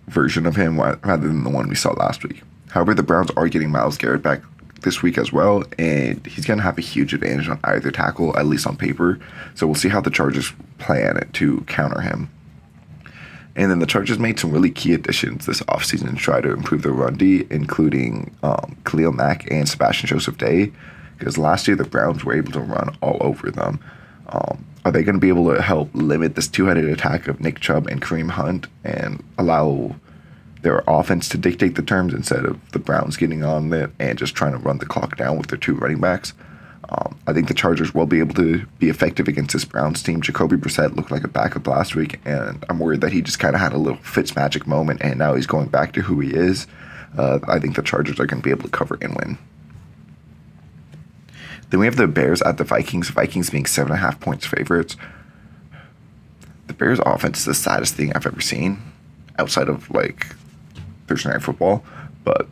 version 0.07 0.45
of 0.45 0.55
him 0.55 0.79
rather 0.79 1.27
than 1.27 1.43
the 1.43 1.49
one 1.49 1.67
we 1.67 1.75
saw 1.75 1.91
last 1.93 2.23
week. 2.23 2.43
However, 2.69 2.93
the 2.93 3.01
Browns 3.01 3.31
are 3.31 3.47
getting 3.47 3.71
Myles 3.71 3.97
Garrett 3.97 4.21
back 4.21 4.41
this 4.81 5.01
week 5.01 5.17
as 5.17 5.33
well, 5.33 5.63
and 5.79 6.23
he's 6.27 6.45
going 6.45 6.59
to 6.59 6.63
have 6.63 6.77
a 6.77 6.81
huge 6.81 7.15
advantage 7.15 7.49
on 7.49 7.59
either 7.63 7.89
tackle, 7.89 8.37
at 8.37 8.45
least 8.45 8.67
on 8.67 8.77
paper. 8.77 9.19
So 9.55 9.65
we'll 9.65 9.73
see 9.73 9.89
how 9.89 10.01
the 10.01 10.11
Chargers 10.11 10.53
plan 10.77 11.17
it 11.17 11.33
to 11.33 11.61
counter 11.61 12.01
him. 12.01 12.29
And 13.57 13.71
then 13.71 13.79
the 13.79 13.87
Chargers 13.87 14.19
made 14.19 14.39
some 14.39 14.51
really 14.51 14.69
key 14.69 14.93
additions 14.93 15.47
this 15.47 15.61
offseason 15.61 16.11
to 16.11 16.15
try 16.15 16.41
to 16.41 16.53
improve 16.53 16.83
their 16.83 16.91
run 16.91 17.15
D, 17.15 17.47
including 17.49 18.35
um, 18.43 18.77
Khalil 18.85 19.11
Mack 19.11 19.49
and 19.51 19.67
Sebastian 19.67 20.07
Joseph 20.07 20.37
Day, 20.37 20.71
because 21.17 21.39
last 21.39 21.67
year 21.67 21.75
the 21.75 21.83
Browns 21.83 22.23
were 22.23 22.35
able 22.35 22.51
to 22.51 22.59
run 22.59 22.95
all 23.01 23.17
over 23.19 23.49
them. 23.49 23.79
Um, 24.29 24.63
are 24.85 24.91
they 24.91 25.03
going 25.03 25.15
to 25.15 25.19
be 25.19 25.29
able 25.29 25.53
to 25.53 25.61
help 25.61 25.89
limit 25.93 26.35
this 26.35 26.47
two 26.47 26.65
headed 26.65 26.85
attack 26.85 27.27
of 27.27 27.41
Nick 27.41 27.59
Chubb 27.59 27.87
and 27.87 27.99
Kareem 27.99 28.29
Hunt 28.29 28.67
and 28.83 29.23
allow 29.39 29.95
their 30.61 30.83
offense 30.87 31.27
to 31.29 31.37
dictate 31.37 31.75
the 31.75 31.81
terms 31.81 32.13
instead 32.13 32.45
of 32.45 32.59
the 32.71 32.79
Browns 32.79 33.17
getting 33.17 33.43
on 33.43 33.73
it 33.73 33.89
and 33.97 34.19
just 34.19 34.35
trying 34.35 34.51
to 34.51 34.59
run 34.59 34.77
the 34.77 34.85
clock 34.85 35.17
down 35.17 35.37
with 35.37 35.47
their 35.47 35.57
two 35.57 35.73
running 35.73 35.99
backs. 35.99 36.33
Um, 36.89 37.19
I 37.27 37.33
think 37.33 37.49
the 37.49 37.53
Chargers 37.53 37.93
will 37.93 38.05
be 38.05 38.19
able 38.19 38.35
to 38.35 38.65
be 38.79 38.89
effective 38.89 39.27
against 39.27 39.53
this 39.53 39.65
Browns 39.65 40.01
team. 40.01 40.21
Jacoby 40.21 40.55
Brissett 40.55 40.95
looked 40.95 41.11
like 41.11 41.25
a 41.25 41.27
backup 41.27 41.67
last 41.67 41.95
week, 41.95 42.19
and 42.23 42.63
I'm 42.69 42.79
worried 42.79 43.01
that 43.01 43.11
he 43.11 43.21
just 43.21 43.39
kind 43.39 43.55
of 43.55 43.61
had 43.61 43.73
a 43.73 43.77
little 43.77 43.99
Fitz 43.99 44.35
magic 44.35 44.65
moment, 44.65 45.01
and 45.01 45.19
now 45.19 45.35
he's 45.35 45.47
going 45.47 45.67
back 45.67 45.91
to 45.93 46.01
who 46.01 46.19
he 46.21 46.33
is. 46.33 46.65
Uh, 47.17 47.39
I 47.47 47.59
think 47.59 47.75
the 47.75 47.81
Chargers 47.81 48.19
are 48.19 48.25
going 48.25 48.41
to 48.41 48.43
be 48.43 48.51
able 48.51 48.63
to 48.63 48.69
cover 48.69 48.97
and 49.01 49.15
win. 49.15 49.37
Then 51.69 51.81
we 51.81 51.85
have 51.85 51.97
the 51.97 52.07
Bears 52.07 52.41
at 52.43 52.57
the 52.57 52.63
Vikings. 52.63 53.09
Vikings 53.09 53.49
being 53.49 53.65
seven 53.65 53.91
and 53.91 53.99
a 53.99 54.01
half 54.01 54.19
points 54.19 54.45
favorites. 54.45 54.95
The 56.67 56.73
Bears 56.73 56.99
offense 57.05 57.39
is 57.39 57.45
the 57.45 57.53
saddest 57.53 57.95
thing 57.95 58.13
I've 58.13 58.25
ever 58.25 58.41
seen 58.41 58.79
outside 59.37 59.67
of 59.67 59.89
like 59.91 60.27
Thursday 61.07 61.29
night 61.29 61.41
football, 61.41 61.83
but 62.23 62.47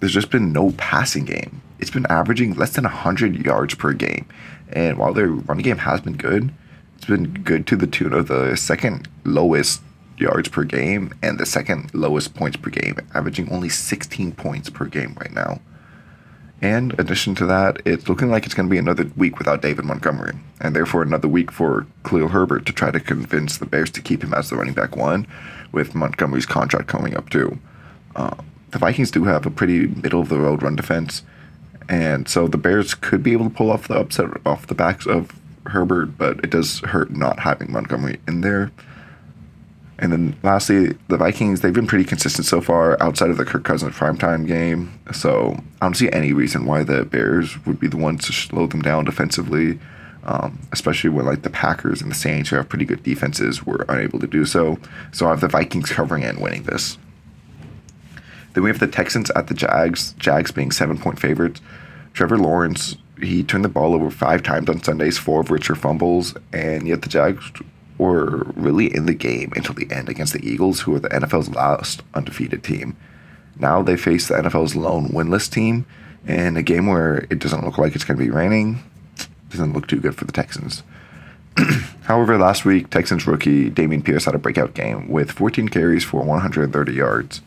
there's 0.00 0.12
just 0.12 0.30
been 0.30 0.52
no 0.52 0.72
passing 0.72 1.24
game. 1.24 1.60
It's 1.84 1.90
been 1.90 2.06
averaging 2.06 2.54
less 2.54 2.70
than 2.70 2.84
100 2.84 3.44
yards 3.44 3.74
per 3.74 3.92
game. 3.92 4.24
And 4.72 4.96
while 4.96 5.12
their 5.12 5.28
running 5.28 5.64
game 5.64 5.76
has 5.76 6.00
been 6.00 6.16
good, 6.16 6.50
it's 6.96 7.04
been 7.04 7.34
good 7.34 7.66
to 7.66 7.76
the 7.76 7.86
tune 7.86 8.14
of 8.14 8.28
the 8.28 8.56
second 8.56 9.06
lowest 9.22 9.82
yards 10.16 10.48
per 10.48 10.64
game 10.64 11.12
and 11.22 11.38
the 11.38 11.44
second 11.44 11.92
lowest 11.92 12.34
points 12.34 12.56
per 12.56 12.70
game, 12.70 12.96
averaging 13.12 13.52
only 13.52 13.68
16 13.68 14.32
points 14.32 14.70
per 14.70 14.86
game 14.86 15.14
right 15.20 15.32
now. 15.32 15.60
And 16.62 16.98
addition 16.98 17.34
to 17.34 17.44
that, 17.44 17.82
it's 17.84 18.08
looking 18.08 18.30
like 18.30 18.46
it's 18.46 18.54
going 18.54 18.66
to 18.66 18.72
be 18.72 18.78
another 18.78 19.04
week 19.14 19.36
without 19.36 19.60
David 19.60 19.84
Montgomery, 19.84 20.32
and 20.62 20.74
therefore 20.74 21.02
another 21.02 21.28
week 21.28 21.50
for 21.50 21.86
Khalil 22.06 22.28
Herbert 22.28 22.64
to 22.64 22.72
try 22.72 22.92
to 22.92 22.98
convince 22.98 23.58
the 23.58 23.66
Bears 23.66 23.90
to 23.90 24.00
keep 24.00 24.24
him 24.24 24.32
as 24.32 24.48
the 24.48 24.56
running 24.56 24.72
back 24.72 24.96
one, 24.96 25.26
with 25.70 25.94
Montgomery's 25.94 26.46
contract 26.46 26.86
coming 26.86 27.14
up 27.14 27.28
too. 27.28 27.58
Uh, 28.16 28.36
the 28.70 28.78
Vikings 28.78 29.10
do 29.10 29.24
have 29.24 29.44
a 29.44 29.50
pretty 29.50 29.86
middle 29.88 30.22
of 30.22 30.30
the 30.30 30.40
road 30.40 30.62
run 30.62 30.76
defense, 30.76 31.22
and 31.88 32.28
so 32.28 32.48
the 32.48 32.58
Bears 32.58 32.94
could 32.94 33.22
be 33.22 33.32
able 33.32 33.48
to 33.48 33.54
pull 33.54 33.70
off 33.70 33.88
the 33.88 33.98
upset 33.98 34.26
off 34.46 34.66
the 34.66 34.74
backs 34.74 35.06
of 35.06 35.30
Herbert, 35.66 36.18
but 36.18 36.38
it 36.38 36.50
does 36.50 36.80
hurt 36.80 37.10
not 37.10 37.40
having 37.40 37.72
Montgomery 37.72 38.20
in 38.26 38.40
there. 38.40 38.70
And 39.98 40.12
then 40.12 40.36
lastly, 40.42 40.96
the 41.08 41.16
Vikings, 41.16 41.60
they've 41.60 41.72
been 41.72 41.86
pretty 41.86 42.04
consistent 42.04 42.46
so 42.46 42.60
far 42.60 43.00
outside 43.02 43.30
of 43.30 43.36
the 43.36 43.44
Kirk 43.44 43.64
Cousins 43.64 43.94
primetime 43.94 44.46
game. 44.46 44.98
So 45.12 45.56
I 45.80 45.86
don't 45.86 45.94
see 45.94 46.10
any 46.10 46.32
reason 46.32 46.66
why 46.66 46.82
the 46.82 47.04
Bears 47.04 47.64
would 47.64 47.78
be 47.78 47.86
the 47.86 47.96
ones 47.96 48.26
to 48.26 48.32
slow 48.32 48.66
them 48.66 48.82
down 48.82 49.04
defensively, 49.04 49.78
um, 50.24 50.58
especially 50.72 51.10
when 51.10 51.26
like 51.26 51.42
the 51.42 51.50
Packers 51.50 52.02
and 52.02 52.10
the 52.10 52.16
Saints, 52.16 52.50
who 52.50 52.56
have 52.56 52.68
pretty 52.68 52.84
good 52.84 53.02
defenses, 53.04 53.64
were 53.64 53.86
unable 53.88 54.18
to 54.18 54.26
do 54.26 54.44
so. 54.44 54.78
So 55.12 55.26
I 55.26 55.30
have 55.30 55.40
the 55.40 55.48
Vikings 55.48 55.90
covering 55.90 56.24
and 56.24 56.40
winning 56.40 56.64
this. 56.64 56.98
Then 58.54 58.64
we 58.64 58.70
have 58.70 58.78
the 58.78 58.86
Texans 58.86 59.30
at 59.30 59.48
the 59.48 59.54
Jags, 59.54 60.14
Jags 60.14 60.50
being 60.50 60.70
seven 60.70 60.96
point 60.98 61.18
favorites. 61.18 61.60
Trevor 62.12 62.38
Lawrence, 62.38 62.96
he 63.20 63.42
turned 63.42 63.64
the 63.64 63.68
ball 63.68 63.94
over 63.94 64.10
five 64.10 64.42
times 64.42 64.68
on 64.68 64.82
Sundays, 64.82 65.18
four 65.18 65.40
of 65.40 65.50
which 65.50 65.68
are 65.68 65.74
fumbles, 65.74 66.34
and 66.52 66.86
yet 66.86 67.02
the 67.02 67.08
Jags 67.08 67.52
were 67.98 68.44
really 68.54 68.94
in 68.94 69.06
the 69.06 69.14
game 69.14 69.52
until 69.56 69.74
the 69.74 69.90
end 69.90 70.08
against 70.08 70.32
the 70.32 70.48
Eagles, 70.48 70.80
who 70.80 70.94
are 70.94 71.00
the 71.00 71.08
NFL's 71.08 71.50
last 71.50 72.02
undefeated 72.14 72.62
team. 72.62 72.96
Now 73.58 73.82
they 73.82 73.96
face 73.96 74.28
the 74.28 74.34
NFL's 74.34 74.74
lone 74.74 75.08
winless 75.08 75.50
team 75.50 75.86
in 76.26 76.56
a 76.56 76.62
game 76.62 76.86
where 76.86 77.26
it 77.30 77.38
doesn't 77.38 77.64
look 77.64 77.78
like 77.78 77.94
it's 77.94 78.04
going 78.04 78.18
to 78.18 78.24
be 78.24 78.30
raining. 78.30 78.82
Doesn't 79.50 79.72
look 79.72 79.86
too 79.86 80.00
good 80.00 80.16
for 80.16 80.24
the 80.24 80.32
Texans. 80.32 80.82
However, 82.02 82.36
last 82.36 82.64
week, 82.64 82.90
Texans 82.90 83.26
rookie 83.26 83.70
Dameon 83.70 84.04
Pierce 84.04 84.24
had 84.24 84.34
a 84.34 84.38
breakout 84.38 84.74
game 84.74 85.08
with 85.08 85.30
14 85.30 85.68
carries 85.68 86.04
for 86.04 86.22
130 86.22 86.92
yards. 86.92 87.40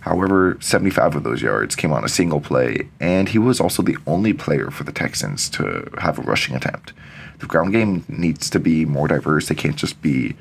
However, 0.00 0.56
75 0.60 1.16
of 1.16 1.24
those 1.24 1.42
yards 1.42 1.74
came 1.76 1.92
on 1.92 2.04
a 2.04 2.08
single 2.08 2.40
play, 2.40 2.88
and 3.00 3.28
he 3.28 3.38
was 3.38 3.60
also 3.60 3.82
the 3.82 3.98
only 4.06 4.32
player 4.32 4.70
for 4.70 4.84
the 4.84 4.92
Texans 4.92 5.48
to 5.50 5.90
have 5.98 6.18
a 6.18 6.22
rushing 6.22 6.54
attempt 6.54 6.92
the 7.38 7.46
ground 7.46 7.72
game 7.72 8.04
needs 8.08 8.50
to 8.50 8.58
be 8.58 8.84
more 8.84 9.08
diverse. 9.08 9.48
They 9.48 9.54
can't 9.54 9.76
just 9.76 10.00
be 10.02 10.36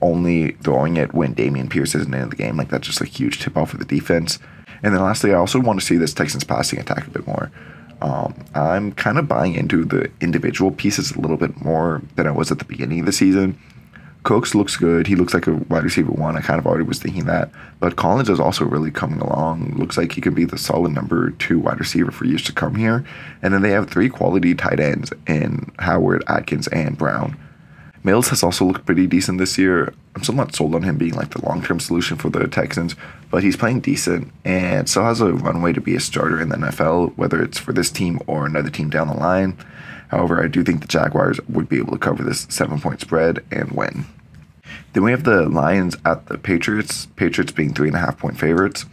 only 0.00 0.52
throwing 0.62 0.96
it 0.96 1.12
when 1.12 1.34
Dameon 1.34 1.70
Pierce 1.70 1.94
isn't 1.94 2.14
in 2.14 2.28
the 2.28 2.36
game. 2.36 2.56
Like 2.56 2.68
that's 2.68 2.86
just 2.86 3.00
a 3.00 3.06
huge 3.06 3.40
tip 3.40 3.56
off 3.56 3.70
for 3.70 3.78
the 3.78 3.84
defense. 3.84 4.38
And 4.82 4.94
then 4.94 5.02
lastly, 5.02 5.32
I 5.32 5.36
also 5.36 5.58
want 5.58 5.80
to 5.80 5.86
see 5.86 5.96
this 5.96 6.14
Texans 6.14 6.44
passing 6.44 6.78
attack 6.78 7.06
a 7.06 7.10
bit 7.10 7.26
more. 7.26 7.50
Um, 8.00 8.34
I'm 8.54 8.92
kind 8.92 9.18
of 9.18 9.26
buying 9.26 9.54
into 9.54 9.84
the 9.84 10.10
individual 10.20 10.70
pieces 10.70 11.10
a 11.12 11.20
little 11.20 11.36
bit 11.36 11.60
more 11.60 12.00
than 12.14 12.28
I 12.28 12.30
was 12.30 12.52
at 12.52 12.60
the 12.60 12.64
beginning 12.64 13.00
of 13.00 13.06
the 13.06 13.12
season. 13.12 13.58
Cooks 14.24 14.54
looks 14.54 14.76
good. 14.76 15.06
He 15.06 15.16
looks 15.16 15.32
like 15.32 15.46
a 15.46 15.54
wide 15.54 15.84
receiver 15.84 16.10
one. 16.10 16.36
I 16.36 16.40
kind 16.40 16.58
of 16.58 16.66
already 16.66 16.84
was 16.84 16.98
thinking 16.98 17.24
that. 17.26 17.50
But 17.80 17.96
Collins 17.96 18.28
is 18.28 18.40
also 18.40 18.64
really 18.64 18.90
coming 18.90 19.20
along. 19.20 19.74
Looks 19.76 19.96
like 19.96 20.12
he 20.12 20.20
could 20.20 20.34
be 20.34 20.44
the 20.44 20.58
solid 20.58 20.92
number 20.92 21.30
two 21.30 21.58
wide 21.58 21.78
receiver 21.78 22.10
for 22.10 22.26
years 22.26 22.42
to 22.44 22.52
come 22.52 22.74
here. 22.74 23.04
And 23.42 23.54
then 23.54 23.62
they 23.62 23.70
have 23.70 23.88
three 23.88 24.08
quality 24.08 24.54
tight 24.54 24.80
ends 24.80 25.12
in 25.26 25.70
Howard, 25.78 26.24
Atkins, 26.26 26.68
and 26.68 26.98
Brown. 26.98 27.38
Mills 28.04 28.28
has 28.28 28.42
also 28.42 28.64
looked 28.64 28.86
pretty 28.86 29.06
decent 29.06 29.38
this 29.38 29.58
year. 29.58 29.92
I'm 30.14 30.22
still 30.22 30.34
not 30.34 30.54
sold 30.54 30.74
on 30.74 30.82
him 30.82 30.96
being 30.96 31.14
like 31.14 31.30
the 31.30 31.44
long 31.44 31.62
term 31.62 31.80
solution 31.80 32.16
for 32.16 32.30
the 32.30 32.46
Texans, 32.46 32.94
but 33.30 33.42
he's 33.42 33.56
playing 33.56 33.80
decent 33.80 34.32
and 34.44 34.88
still 34.88 35.04
has 35.04 35.20
a 35.20 35.32
runway 35.32 35.72
to 35.72 35.80
be 35.80 35.94
a 35.94 36.00
starter 36.00 36.40
in 36.40 36.48
the 36.48 36.56
NFL, 36.56 37.16
whether 37.16 37.42
it's 37.42 37.58
for 37.58 37.72
this 37.72 37.90
team 37.90 38.20
or 38.26 38.46
another 38.46 38.70
team 38.70 38.90
down 38.90 39.08
the 39.08 39.14
line. 39.14 39.56
However, 40.08 40.42
I 40.42 40.48
do 40.48 40.62
think 40.62 40.80
the 40.80 40.88
Jaguars 40.88 41.40
would 41.48 41.68
be 41.68 41.78
able 41.78 41.92
to 41.92 41.98
cover 41.98 42.22
this 42.22 42.46
seven 42.50 42.80
point 42.80 43.00
spread 43.00 43.44
and 43.50 43.72
win. 43.72 44.06
Then 44.92 45.02
we 45.02 45.10
have 45.10 45.24
the 45.24 45.48
Lions 45.48 45.96
at 46.04 46.26
the 46.26 46.38
Patriots, 46.38 47.06
Patriots 47.16 47.52
being 47.52 47.72
three 47.72 47.88
and 47.88 47.96
a 47.96 48.00
half 48.00 48.18
point 48.18 48.38
favorites. 48.38 48.86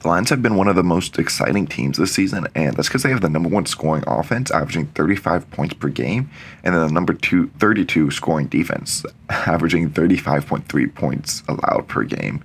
The 0.00 0.08
Lions 0.08 0.30
have 0.30 0.42
been 0.42 0.54
one 0.54 0.68
of 0.68 0.76
the 0.76 0.84
most 0.84 1.18
exciting 1.18 1.66
teams 1.66 1.96
this 1.96 2.12
season, 2.12 2.46
and 2.54 2.76
that's 2.76 2.86
because 2.86 3.02
they 3.02 3.10
have 3.10 3.20
the 3.20 3.28
number 3.28 3.48
one 3.48 3.66
scoring 3.66 4.04
offense, 4.06 4.48
averaging 4.52 4.86
35 4.88 5.50
points 5.50 5.74
per 5.74 5.88
game, 5.88 6.30
and 6.62 6.72
then 6.72 6.86
the 6.86 6.92
number 6.92 7.14
two, 7.14 7.48
32 7.58 8.12
scoring 8.12 8.46
defense, 8.46 9.04
averaging 9.28 9.90
35.3 9.90 10.94
points 10.94 11.42
allowed 11.48 11.88
per 11.88 12.04
game. 12.04 12.44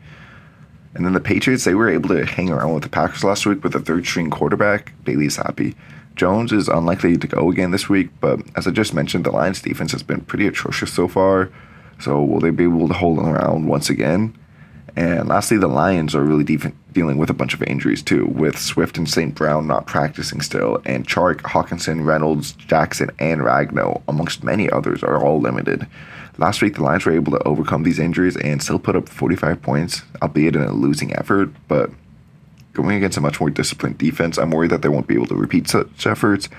And 0.95 1.05
then 1.05 1.13
the 1.13 1.19
Patriots, 1.19 1.63
they 1.63 1.75
were 1.75 1.89
able 1.89 2.09
to 2.09 2.25
hang 2.25 2.49
around 2.49 2.73
with 2.73 2.83
the 2.83 2.89
Packers 2.89 3.23
last 3.23 3.45
week 3.45 3.63
with 3.63 3.75
a 3.75 3.79
third 3.79 4.05
string 4.07 4.31
quarterback, 4.31 4.93
Bailey 5.03 5.27
Zappe. 5.27 5.75
Jones 6.15 6.51
is 6.51 6.67
unlikely 6.67 7.17
to 7.17 7.27
go 7.27 7.49
again 7.49 7.71
this 7.71 7.89
week, 7.89 8.09
but 8.19 8.39
as 8.55 8.67
I 8.67 8.71
just 8.71 8.93
mentioned, 8.93 9.25
the 9.25 9.31
Lions 9.31 9.61
defense 9.61 9.91
has 9.91 10.03
been 10.03 10.21
pretty 10.21 10.47
atrocious 10.47 10.93
so 10.93 11.07
far. 11.07 11.49
So 11.99 12.21
will 12.23 12.39
they 12.39 12.49
be 12.49 12.65
able 12.65 12.87
to 12.87 12.93
hold 12.93 13.17
them 13.17 13.27
around 13.27 13.67
once 13.67 13.89
again? 13.89 14.37
And 14.95 15.27
lastly, 15.27 15.57
the 15.57 15.67
Lions 15.67 16.13
are 16.13 16.23
really 16.23 16.43
de- 16.43 16.73
dealing 16.91 17.17
with 17.17 17.29
a 17.29 17.33
bunch 17.33 17.53
of 17.53 17.63
injuries 17.63 18.03
too, 18.03 18.27
with 18.27 18.59
Swift 18.59 18.97
and 18.97 19.09
St. 19.09 19.33
Brown 19.33 19.65
not 19.65 19.87
practicing 19.87 20.41
still, 20.41 20.81
and 20.85 21.07
Chark, 21.07 21.37
Hockenson, 21.41 22.05
Reynolds, 22.05 22.51
Jackson, 22.51 23.09
and 23.17 23.41
Ragnow, 23.41 24.03
amongst 24.07 24.43
many 24.43 24.69
others, 24.69 25.01
are 25.01 25.23
all 25.23 25.39
limited. 25.39 25.87
Last 26.37 26.61
week, 26.61 26.75
the 26.75 26.83
Lions 26.83 27.05
were 27.05 27.11
able 27.11 27.31
to 27.31 27.47
overcome 27.47 27.83
these 27.83 27.99
injuries 27.99 28.37
and 28.37 28.61
still 28.61 28.79
put 28.79 28.95
up 28.95 29.09
45 29.09 29.61
points, 29.61 30.03
albeit 30.21 30.55
in 30.55 30.61
a 30.61 30.71
losing 30.71 31.15
effort, 31.15 31.49
but 31.67 31.89
going 32.73 32.95
against 32.97 33.17
a 33.17 33.21
much 33.21 33.39
more 33.39 33.49
disciplined 33.49 33.97
defense, 33.97 34.37
I'm 34.37 34.51
worried 34.51 34.71
that 34.71 34.81
they 34.81 34.89
won't 34.89 35.07
be 35.07 35.15
able 35.15 35.27
to 35.27 35.35
repeat 35.35 35.67
such 35.67 36.05
efforts. 36.05 36.49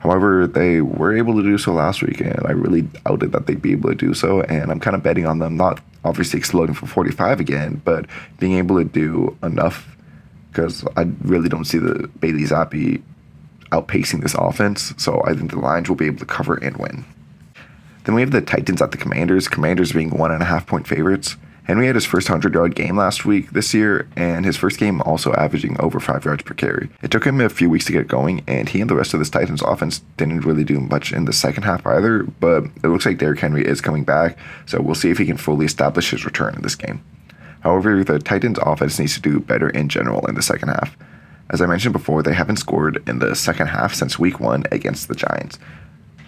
However, 0.00 0.48
they 0.48 0.80
were 0.80 1.16
able 1.16 1.36
to 1.36 1.42
do 1.42 1.56
so 1.58 1.72
last 1.72 2.02
week, 2.02 2.20
and 2.20 2.44
I 2.44 2.50
really 2.50 2.82
doubted 2.82 3.30
that 3.32 3.46
they'd 3.46 3.62
be 3.62 3.72
able 3.72 3.90
to 3.90 3.94
do 3.94 4.14
so. 4.14 4.42
And 4.42 4.72
I'm 4.72 4.80
kind 4.80 4.96
of 4.96 5.02
betting 5.02 5.26
on 5.26 5.38
them 5.38 5.56
not 5.56 5.80
obviously 6.04 6.38
exploding 6.38 6.74
for 6.74 6.86
45 6.86 7.38
again, 7.38 7.80
but 7.84 8.06
being 8.40 8.58
able 8.58 8.78
to 8.78 8.84
do 8.84 9.36
enough 9.44 9.96
because 10.50 10.84
I 10.96 11.08
really 11.22 11.48
don't 11.48 11.64
see 11.64 11.78
the 11.78 12.08
Bailey 12.20 12.42
Zappe 12.42 13.00
outpacing 13.70 14.22
this 14.22 14.34
offense. 14.34 14.92
So 14.98 15.22
I 15.24 15.34
think 15.34 15.50
the 15.50 15.58
Lions 15.58 15.88
will 15.88 15.96
be 15.96 16.06
able 16.06 16.18
to 16.18 16.26
cover 16.26 16.56
and 16.56 16.76
win. 16.76 17.04
Then 18.04 18.14
we 18.14 18.20
have 18.20 18.32
the 18.32 18.40
Titans 18.40 18.82
at 18.82 18.90
the 18.90 18.98
Commanders. 18.98 19.48
Commanders 19.48 19.92
being 19.92 20.10
one 20.10 20.32
and 20.32 20.42
a 20.42 20.46
half 20.46 20.66
point 20.66 20.86
favorites. 20.86 21.36
Henry 21.72 21.86
had 21.86 21.94
his 21.94 22.04
first 22.04 22.28
100 22.28 22.52
yard 22.52 22.74
game 22.74 22.98
last 22.98 23.24
week 23.24 23.52
this 23.52 23.72
year, 23.72 24.06
and 24.14 24.44
his 24.44 24.58
first 24.58 24.78
game 24.78 25.00
also 25.06 25.32
averaging 25.32 25.80
over 25.80 25.98
5 25.98 26.22
yards 26.22 26.42
per 26.42 26.52
carry. 26.52 26.90
It 27.00 27.10
took 27.10 27.24
him 27.24 27.40
a 27.40 27.48
few 27.48 27.70
weeks 27.70 27.86
to 27.86 27.92
get 27.92 28.08
going, 28.08 28.44
and 28.46 28.68
he 28.68 28.82
and 28.82 28.90
the 28.90 28.94
rest 28.94 29.14
of 29.14 29.20
this 29.20 29.30
Titans 29.30 29.62
offense 29.62 30.02
didn't 30.18 30.42
really 30.42 30.64
do 30.64 30.80
much 30.80 31.14
in 31.14 31.24
the 31.24 31.32
second 31.32 31.62
half 31.62 31.86
either, 31.86 32.24
but 32.24 32.64
it 32.84 32.88
looks 32.88 33.06
like 33.06 33.16
Derrick 33.16 33.40
Henry 33.40 33.66
is 33.66 33.80
coming 33.80 34.04
back, 34.04 34.36
so 34.66 34.82
we'll 34.82 34.94
see 34.94 35.08
if 35.08 35.16
he 35.16 35.24
can 35.24 35.38
fully 35.38 35.64
establish 35.64 36.10
his 36.10 36.26
return 36.26 36.54
in 36.54 36.60
this 36.60 36.74
game. 36.74 37.02
However, 37.60 38.04
the 38.04 38.18
Titans 38.18 38.58
offense 38.58 38.98
needs 38.98 39.14
to 39.14 39.22
do 39.22 39.40
better 39.40 39.70
in 39.70 39.88
general 39.88 40.26
in 40.26 40.34
the 40.34 40.42
second 40.42 40.68
half. 40.68 40.94
As 41.48 41.62
I 41.62 41.66
mentioned 41.66 41.94
before, 41.94 42.22
they 42.22 42.34
haven't 42.34 42.58
scored 42.58 43.02
in 43.08 43.18
the 43.18 43.34
second 43.34 43.68
half 43.68 43.94
since 43.94 44.18
week 44.18 44.38
one 44.40 44.64
against 44.70 45.08
the 45.08 45.14
Giants. 45.14 45.58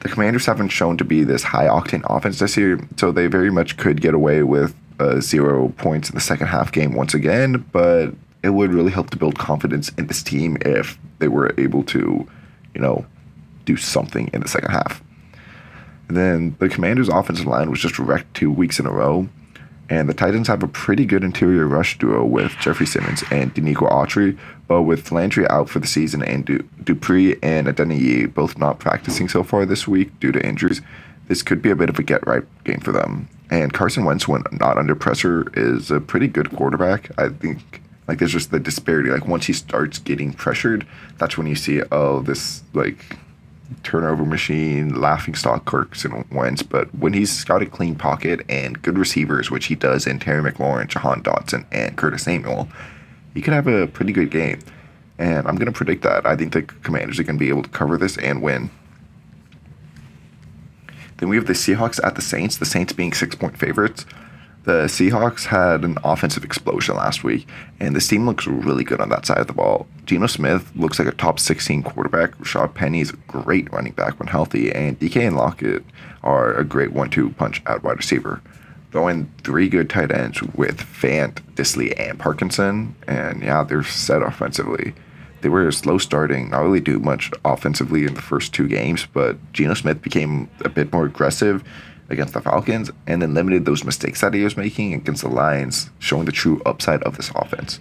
The 0.00 0.08
Commanders 0.08 0.46
haven't 0.46 0.68
shown 0.68 0.96
to 0.96 1.04
be 1.04 1.22
this 1.22 1.42
high 1.42 1.66
octane 1.66 2.04
offense 2.08 2.38
this 2.38 2.56
year, 2.56 2.80
so 2.96 3.12
they 3.12 3.26
very 3.26 3.50
much 3.50 3.76
could 3.76 4.00
get 4.00 4.14
away 4.14 4.42
with 4.42 4.74
uh, 5.00 5.20
zero 5.20 5.68
points 5.76 6.08
in 6.08 6.14
the 6.14 6.20
second 6.20 6.48
half 6.48 6.72
game 6.72 6.94
once 6.94 7.14
again, 7.14 7.64
but 7.72 8.14
it 8.42 8.50
would 8.50 8.72
really 8.72 8.90
help 8.90 9.10
to 9.10 9.16
build 9.16 9.38
confidence 9.38 9.88
in 9.90 10.06
this 10.06 10.22
team 10.22 10.56
if 10.60 10.98
they 11.18 11.28
were 11.28 11.54
able 11.58 11.82
to, 11.84 12.28
you 12.74 12.80
know, 12.80 13.06
do 13.64 13.76
something 13.76 14.28
in 14.32 14.40
the 14.40 14.48
second 14.48 14.70
half. 14.70 15.02
And 16.08 16.16
then 16.16 16.56
the 16.58 16.68
Commanders' 16.68 17.08
offensive 17.08 17.46
line 17.46 17.70
was 17.70 17.80
just 17.80 17.98
wrecked 17.98 18.34
two 18.34 18.52
weeks 18.52 18.78
in 18.78 18.86
a 18.86 18.92
row. 18.92 19.28
And 19.90 20.08
the 20.08 20.14
Titans 20.14 20.48
have 20.48 20.62
a 20.62 20.68
pretty 20.68 21.04
good 21.04 21.22
interior 21.22 21.66
rush 21.66 21.98
duo 21.98 22.24
with 22.24 22.52
Jeffrey 22.60 22.86
Simmons 22.86 23.22
and 23.30 23.54
Denico 23.54 23.90
Autry, 23.90 24.38
but 24.66 24.82
with 24.82 25.12
Landry 25.12 25.46
out 25.48 25.68
for 25.68 25.78
the 25.78 25.86
season 25.86 26.22
and 26.22 26.44
du- 26.44 26.66
Dupree 26.82 27.36
and 27.42 27.66
Adeniyi 27.66 28.32
both 28.32 28.56
not 28.56 28.78
practicing 28.78 29.28
so 29.28 29.42
far 29.42 29.66
this 29.66 29.86
week 29.86 30.18
due 30.20 30.32
to 30.32 30.46
injuries, 30.46 30.80
this 31.28 31.42
could 31.42 31.62
be 31.62 31.70
a 31.70 31.76
bit 31.76 31.88
of 31.88 31.98
a 31.98 32.02
get 32.02 32.26
right 32.26 32.44
game 32.64 32.80
for 32.80 32.92
them. 32.92 33.28
And 33.50 33.72
Carson 33.72 34.04
Wentz, 34.04 34.26
when 34.26 34.42
not 34.52 34.78
under 34.78 34.94
pressure, 34.94 35.50
is 35.54 35.90
a 35.90 36.00
pretty 36.00 36.28
good 36.28 36.50
quarterback. 36.56 37.10
I 37.18 37.28
think 37.28 37.82
like 38.08 38.18
there's 38.18 38.32
just 38.32 38.50
the 38.50 38.60
disparity. 38.60 39.10
Like 39.10 39.26
once 39.26 39.46
he 39.46 39.52
starts 39.52 39.98
getting 39.98 40.32
pressured, 40.32 40.86
that's 41.18 41.38
when 41.38 41.46
you 41.46 41.54
see 41.54 41.82
oh 41.92 42.20
this 42.20 42.62
like 42.72 43.16
turnover 43.82 44.24
machine, 44.24 45.00
laughing 45.00 45.34
stock 45.34 45.64
Carson 45.64 46.24
Wentz, 46.30 46.62
but 46.62 46.94
when 46.94 47.12
he's 47.12 47.44
got 47.44 47.62
a 47.62 47.66
clean 47.66 47.94
pocket 47.94 48.42
and 48.48 48.80
good 48.82 48.98
receivers, 48.98 49.50
which 49.50 49.66
he 49.66 49.74
does 49.74 50.06
in 50.06 50.18
Terry 50.18 50.42
McLaurin, 50.42 50.88
Jahan 50.88 51.22
Dotson, 51.22 51.64
and 51.72 51.96
Curtis 51.96 52.24
Samuel, 52.24 52.68
he 53.32 53.40
could 53.40 53.54
have 53.54 53.66
a 53.66 53.86
pretty 53.86 54.12
good 54.12 54.30
game. 54.30 54.60
And 55.18 55.46
I'm 55.46 55.56
to 55.66 55.72
predict 55.72 56.02
that. 56.02 56.26
I 56.26 56.36
think 56.36 56.52
the 56.52 56.62
Commanders 56.62 57.18
are 57.18 57.24
to 57.38 57.44
be 57.44 57.48
able 57.48 57.62
to 57.62 57.68
cover 57.70 57.96
this 57.96 58.18
and 58.18 58.42
win. 58.42 58.70
Then 61.18 61.28
we 61.28 61.37
have 61.37 61.47
the 61.47 61.52
Seahawks 61.52 62.04
at 62.04 62.16
the 62.16 62.23
Saints, 62.23 62.56
the 62.56 62.64
Saints 62.64 62.92
being 62.92 63.12
six 63.12 63.35
point 63.35 63.56
favorites. 63.56 64.04
The 64.64 64.85
Seahawks 64.85 65.44
had 65.44 65.85
an 65.85 65.99
offensive 66.04 66.42
explosion 66.42 66.97
last 66.97 67.23
week, 67.23 67.47
and 67.80 67.94
this 67.94 68.09
team 68.09 68.25
looks 68.25 68.47
really 68.47 68.83
good 68.83 68.99
on 68.99 69.11
that 69.11 69.26
side 69.26 69.37
of 69.37 69.47
the 69.47 69.52
ball. 69.52 69.87
Geno 70.06 70.26
Smith 70.26 70.73
looks 70.75 70.99
like 70.99 71.06
a 71.06 71.12
top 71.12 71.38
16 71.38 71.83
quarterback. 71.83 72.38
Rashad 72.38 72.73
Penny 72.73 73.00
is 73.00 73.11
a 73.11 73.16
great 73.28 73.71
running 73.71 73.92
back 73.92 74.18
when 74.18 74.26
healthy, 74.26 74.73
and 74.73 74.99
DK 74.99 75.26
and 75.26 75.37
Lockett 75.37 75.85
are 76.23 76.54
a 76.54 76.64
great 76.64 76.92
one 76.92 77.11
two 77.11 77.30
punch 77.30 77.62
at 77.66 77.83
wide 77.83 77.99
receiver. 77.99 78.40
Throwing 78.90 79.30
three 79.42 79.68
good 79.68 79.90
tight 79.90 80.11
ends 80.11 80.42
with 80.42 80.78
Fant, 80.78 81.42
Dissly, 81.56 81.92
and 82.00 82.18
Parkinson, 82.18 82.94
and 83.06 83.42
yeah, 83.42 83.64
they're 83.64 83.83
set 83.83 84.23
offensively. 84.23 84.94
They 85.44 85.50
were 85.50 85.70
slow 85.72 85.98
starting, 85.98 86.48
not 86.48 86.62
really 86.62 86.80
do 86.80 86.98
much 86.98 87.30
offensively 87.44 88.06
in 88.06 88.14
the 88.14 88.22
first 88.22 88.54
two 88.54 88.66
games, 88.66 89.06
but 89.12 89.36
Geno 89.52 89.74
Smith 89.74 90.00
became 90.00 90.48
a 90.64 90.70
bit 90.70 90.90
more 90.90 91.04
aggressive 91.04 91.62
against 92.08 92.32
the 92.32 92.40
Falcons 92.40 92.90
and 93.06 93.20
then 93.20 93.34
limited 93.34 93.66
those 93.66 93.84
mistakes 93.84 94.22
that 94.22 94.32
he 94.32 94.42
was 94.42 94.56
making 94.56 94.94
against 94.94 95.20
the 95.20 95.28
Lions, 95.28 95.90
showing 95.98 96.24
the 96.24 96.32
true 96.32 96.62
upside 96.64 97.02
of 97.02 97.18
this 97.18 97.30
offense. 97.34 97.78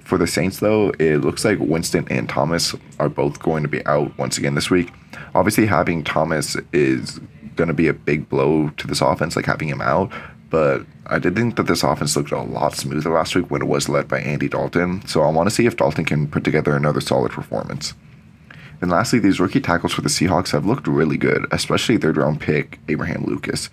For 0.00 0.18
the 0.18 0.26
Saints, 0.26 0.58
though, 0.58 0.90
it 0.98 1.22
looks 1.22 1.46
like 1.46 1.58
Winston 1.60 2.06
and 2.10 2.28
Thomas 2.28 2.74
are 3.00 3.08
both 3.08 3.40
going 3.40 3.62
to 3.62 3.70
be 3.70 3.84
out 3.86 4.18
once 4.18 4.36
again 4.36 4.54
this 4.54 4.68
week. 4.68 4.92
Obviously, 5.34 5.64
having 5.64 6.04
Thomas 6.04 6.58
is 6.74 7.20
going 7.54 7.68
to 7.68 7.74
be 7.74 7.88
a 7.88 7.94
big 7.94 8.28
blow 8.28 8.68
to 8.76 8.86
this 8.86 9.00
offense, 9.00 9.34
like 9.34 9.46
having 9.46 9.68
him 9.68 9.80
out. 9.80 10.12
But 10.48 10.86
I 11.06 11.18
did 11.18 11.34
think 11.34 11.56
that 11.56 11.66
this 11.66 11.82
offense 11.82 12.16
looked 12.16 12.32
a 12.32 12.40
lot 12.40 12.74
smoother 12.74 13.10
last 13.10 13.34
week 13.34 13.50
when 13.50 13.62
it 13.62 13.68
was 13.68 13.88
led 13.88 14.08
by 14.08 14.20
Andy 14.20 14.48
Dalton. 14.48 15.06
So 15.06 15.22
I 15.22 15.30
want 15.30 15.48
to 15.48 15.54
see 15.54 15.66
if 15.66 15.76
Dalton 15.76 16.04
can 16.04 16.28
put 16.28 16.44
together 16.44 16.76
another 16.76 17.00
solid 17.00 17.32
performance. 17.32 17.94
And 18.80 18.90
lastly, 18.90 19.18
these 19.18 19.40
rookie 19.40 19.60
tackles 19.60 19.92
for 19.92 20.02
the 20.02 20.08
Seahawks 20.08 20.50
have 20.50 20.66
looked 20.66 20.86
really 20.86 21.16
good, 21.16 21.46
especially 21.50 21.96
third 21.96 22.16
round 22.16 22.40
pick 22.40 22.78
Abraham 22.88 23.24
Lucas. 23.24 23.70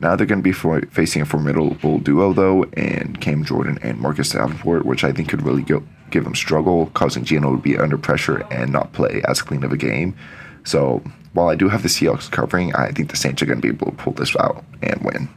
Now 0.00 0.16
they're 0.16 0.26
going 0.26 0.40
to 0.40 0.44
be 0.44 0.52
for, 0.52 0.82
facing 0.90 1.22
a 1.22 1.26
formidable 1.26 1.98
duo, 1.98 2.32
though, 2.32 2.64
and 2.74 3.20
Cam 3.20 3.44
Jordan 3.44 3.78
and 3.82 3.98
Marcus 3.98 4.30
Davenport, 4.30 4.84
which 4.84 5.04
I 5.04 5.12
think 5.12 5.28
could 5.28 5.42
really 5.42 5.62
go, 5.62 5.82
give 6.10 6.24
them 6.24 6.34
struggle, 6.34 6.86
causing 6.94 7.24
Geno 7.24 7.56
to 7.56 7.62
be 7.62 7.78
under 7.78 7.96
pressure 7.96 8.46
and 8.50 8.72
not 8.72 8.92
play 8.92 9.22
as 9.26 9.42
clean 9.42 9.64
of 9.64 9.72
a 9.72 9.76
game. 9.76 10.16
So 10.64 11.02
while 11.32 11.48
I 11.48 11.54
do 11.54 11.68
have 11.68 11.82
the 11.82 11.88
Seahawks 11.88 12.30
covering, 12.30 12.74
I 12.74 12.92
think 12.92 13.10
the 13.10 13.16
Saints 13.16 13.42
are 13.42 13.46
going 13.46 13.60
to 13.60 13.62
be 13.62 13.74
able 13.74 13.90
to 13.90 13.96
pull 13.96 14.12
this 14.12 14.36
out 14.36 14.64
and 14.82 15.02
win. 15.02 15.28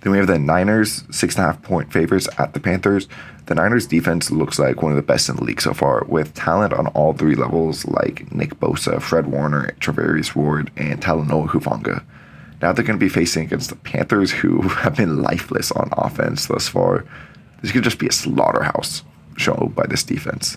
Then 0.00 0.12
we 0.12 0.18
have 0.18 0.26
the 0.26 0.38
Niners, 0.38 1.04
six 1.10 1.36
and 1.36 1.44
a 1.44 1.46
half 1.48 1.62
point 1.62 1.92
favorites 1.92 2.28
at 2.38 2.54
the 2.54 2.60
Panthers. 2.60 3.08
The 3.46 3.54
Niners 3.54 3.86
defense 3.86 4.30
looks 4.30 4.58
like 4.58 4.82
one 4.82 4.92
of 4.92 4.96
the 4.96 5.02
best 5.02 5.28
in 5.28 5.36
the 5.36 5.44
league 5.44 5.60
so 5.60 5.72
far, 5.72 6.04
with 6.04 6.34
talent 6.34 6.72
on 6.72 6.88
all 6.88 7.12
three 7.12 7.34
levels 7.34 7.86
like 7.86 8.32
Nick 8.32 8.58
Bosa, 8.60 9.00
Fred 9.00 9.26
Warner, 9.26 9.74
Charvarius 9.80 10.34
Ward, 10.34 10.70
and 10.76 11.00
Talanoa 11.00 11.48
Hufanga. 11.48 12.04
Now 12.60 12.72
they're 12.72 12.84
going 12.84 12.98
to 12.98 13.04
be 13.04 13.08
facing 13.08 13.44
against 13.44 13.70
the 13.70 13.76
Panthers, 13.76 14.32
who 14.32 14.62
have 14.68 14.96
been 14.96 15.22
lifeless 15.22 15.70
on 15.72 15.90
offense 15.92 16.46
thus 16.46 16.68
far. 16.68 17.04
This 17.62 17.72
could 17.72 17.84
just 17.84 17.98
be 17.98 18.08
a 18.08 18.12
slaughterhouse 18.12 19.02
show 19.36 19.72
by 19.74 19.86
this 19.86 20.02
defense. 20.02 20.56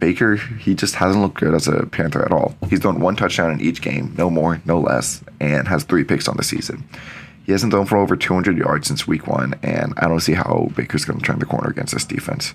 Baker, 0.00 0.36
he 0.36 0.74
just 0.74 0.94
hasn't 0.96 1.22
looked 1.22 1.40
good 1.40 1.54
as 1.54 1.66
a 1.66 1.86
Panther 1.86 2.24
at 2.24 2.32
all. 2.32 2.54
He's 2.70 2.80
thrown 2.80 3.00
one 3.00 3.16
touchdown 3.16 3.50
in 3.50 3.60
each 3.60 3.82
game, 3.82 4.14
no 4.16 4.30
more, 4.30 4.62
no 4.64 4.78
less, 4.78 5.24
and 5.40 5.66
has 5.66 5.82
three 5.82 6.04
picks 6.04 6.28
on 6.28 6.36
the 6.36 6.44
season. 6.44 6.88
He 7.48 7.52
hasn't 7.52 7.72
thrown 7.72 7.86
for 7.86 7.96
over 7.96 8.14
200 8.14 8.58
yards 8.58 8.88
since 8.88 9.08
week 9.08 9.26
one, 9.26 9.54
and 9.62 9.94
I 9.96 10.06
don't 10.06 10.20
see 10.20 10.34
how 10.34 10.68
Baker's 10.76 11.06
going 11.06 11.18
to 11.18 11.24
turn 11.24 11.38
the 11.38 11.46
corner 11.46 11.70
against 11.70 11.94
this 11.94 12.04
defense. 12.04 12.54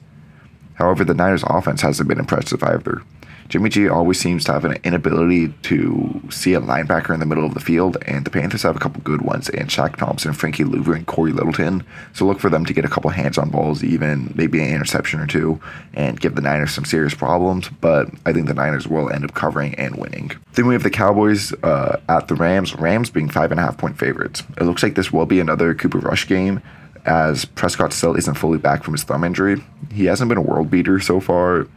However, 0.75 1.03
the 1.03 1.15
Niners' 1.15 1.43
offense 1.47 1.81
hasn't 1.81 2.07
been 2.07 2.19
impressive 2.19 2.61
either. 2.61 3.01
Jimmy 3.49 3.69
G 3.69 3.87
always 3.87 4.19
seems 4.19 4.43
to 4.45 4.53
have 4.53 4.65
an 4.65 4.77
inability 4.83 5.49
to 5.63 6.21
see 6.29 6.53
a 6.53 6.61
linebacker 6.61 7.13
in 7.13 7.19
the 7.19 7.25
middle 7.25 7.45
of 7.45 7.53
the 7.53 7.59
field, 7.59 7.97
and 8.05 8.25
the 8.25 8.29
Panthers 8.29 8.63
have 8.63 8.75
a 8.75 8.79
couple 8.79 9.01
good 9.01 9.21
ones 9.21 9.49
in 9.49 9.67
Shaq 9.67 9.95
Thompson, 9.97 10.33
Frankie 10.33 10.63
Luvu, 10.63 10.95
and 10.95 11.05
Cory 11.05 11.31
Littleton. 11.31 11.83
So 12.13 12.25
look 12.25 12.39
for 12.39 12.49
them 12.49 12.65
to 12.65 12.73
get 12.73 12.85
a 12.85 12.89
couple 12.89 13.09
hands 13.11 13.37
on 13.37 13.49
balls, 13.49 13.83
even 13.83 14.31
maybe 14.35 14.61
an 14.61 14.73
interception 14.73 15.19
or 15.19 15.27
two, 15.27 15.59
and 15.93 16.19
give 16.19 16.35
the 16.35 16.41
Niners 16.41 16.73
some 16.73 16.85
serious 16.85 17.13
problems. 17.13 17.69
But 17.81 18.09
I 18.25 18.33
think 18.33 18.47
the 18.47 18.53
Niners 18.53 18.87
will 18.87 19.09
end 19.11 19.25
up 19.25 19.33
covering 19.33 19.75
and 19.75 19.95
winning. 19.95 20.31
Then 20.53 20.67
we 20.67 20.73
have 20.73 20.83
the 20.83 20.89
Cowboys 20.89 21.53
uh, 21.63 21.99
at 22.09 22.27
the 22.27 22.35
Rams. 22.35 22.75
Rams 22.75 23.09
being 23.09 23.29
five 23.29 23.51
and 23.51 23.59
a 23.59 23.63
half 23.63 23.77
point 23.77 23.97
favorites. 23.97 24.43
It 24.57 24.63
looks 24.63 24.83
like 24.83 24.95
this 24.95 25.11
will 25.11 25.25
be 25.25 25.39
another 25.39 25.73
Cooper 25.73 25.99
Rush 25.99 26.27
game 26.27 26.61
as 27.05 27.45
Prescott 27.45 27.93
still 27.93 28.15
isn't 28.15 28.35
fully 28.35 28.57
back 28.57 28.83
from 28.83 28.93
his 28.93 29.03
thumb 29.03 29.23
injury. 29.23 29.61
He 29.91 30.05
hasn't 30.05 30.29
been 30.29 30.37
a 30.37 30.41
world 30.41 30.71
beater 30.71 30.99
so 30.99 31.19
far, 31.19 31.67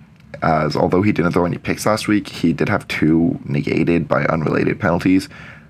as 0.42 0.77
although 0.77 1.03
he 1.03 1.12
didn't 1.12 1.33
throw 1.33 1.44
any 1.44 1.59
picks 1.59 1.87
last 1.87 2.09
week, 2.09 2.29
he 2.29 2.53
did 2.53 2.68
have 2.68 2.87
two 2.88 3.38
negated 3.44 4.09
by 4.09 4.25
unrelated 4.25 4.81
penalties. 4.81 5.29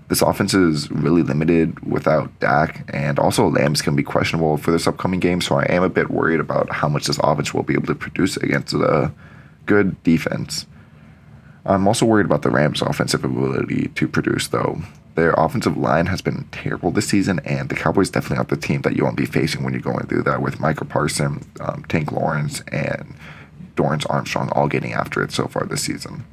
This 0.08 0.22
offense 0.22 0.54
is 0.54 0.90
really 0.90 1.22
limited 1.22 1.80
without 1.80 2.38
Dak, 2.38 2.88
and 2.94 3.18
also 3.18 3.48
Lamb's 3.48 3.82
can 3.82 3.96
be 3.96 4.04
questionable 4.04 4.56
for 4.56 4.70
this 4.70 4.86
upcoming 4.86 5.18
game, 5.18 5.40
so 5.40 5.56
I 5.56 5.64
am 5.64 5.82
a 5.82 5.88
bit 5.88 6.10
worried 6.10 6.38
about 6.38 6.70
how 6.70 6.88
much 6.88 7.06
this 7.06 7.18
offense 7.22 7.52
will 7.52 7.64
be 7.64 7.74
able 7.74 7.88
to 7.88 7.94
produce 7.94 8.36
against 8.36 8.72
a 8.72 9.12
good 9.66 10.00
defense. 10.04 10.66
I'm 11.64 11.88
also 11.88 12.06
worried 12.06 12.26
about 12.26 12.42
the 12.42 12.50
Rams' 12.50 12.82
offensive 12.82 13.24
ability 13.24 13.88
to 13.96 14.06
produce, 14.06 14.46
though. 14.46 14.80
Their 15.16 15.32
offensive 15.32 15.76
line 15.76 16.06
has 16.06 16.20
been 16.22 16.46
terrible 16.52 16.92
this 16.92 17.08
season, 17.08 17.40
and 17.44 17.68
the 17.68 17.74
Cowboys 17.74 18.10
definitely 18.10 18.36
aren't 18.36 18.50
the 18.50 18.56
team 18.56 18.82
that 18.82 18.94
you 18.94 19.02
want 19.02 19.16
to 19.16 19.22
be 19.22 19.26
facing 19.26 19.64
when 19.64 19.72
you're 19.72 19.82
going 19.82 20.06
through 20.06 20.22
that 20.22 20.40
with 20.40 20.60
Micah 20.60 20.84
Parson, 20.84 21.44
um, 21.58 21.84
Tank 21.88 22.12
Lawrence, 22.12 22.60
and 22.70 23.14
Dorance 23.76 24.06
Armstrong 24.10 24.50
all 24.52 24.68
getting 24.68 24.92
after 24.92 25.22
it 25.22 25.32
so 25.32 25.46
far 25.46 25.66
this 25.66 25.82
season. 25.82 26.24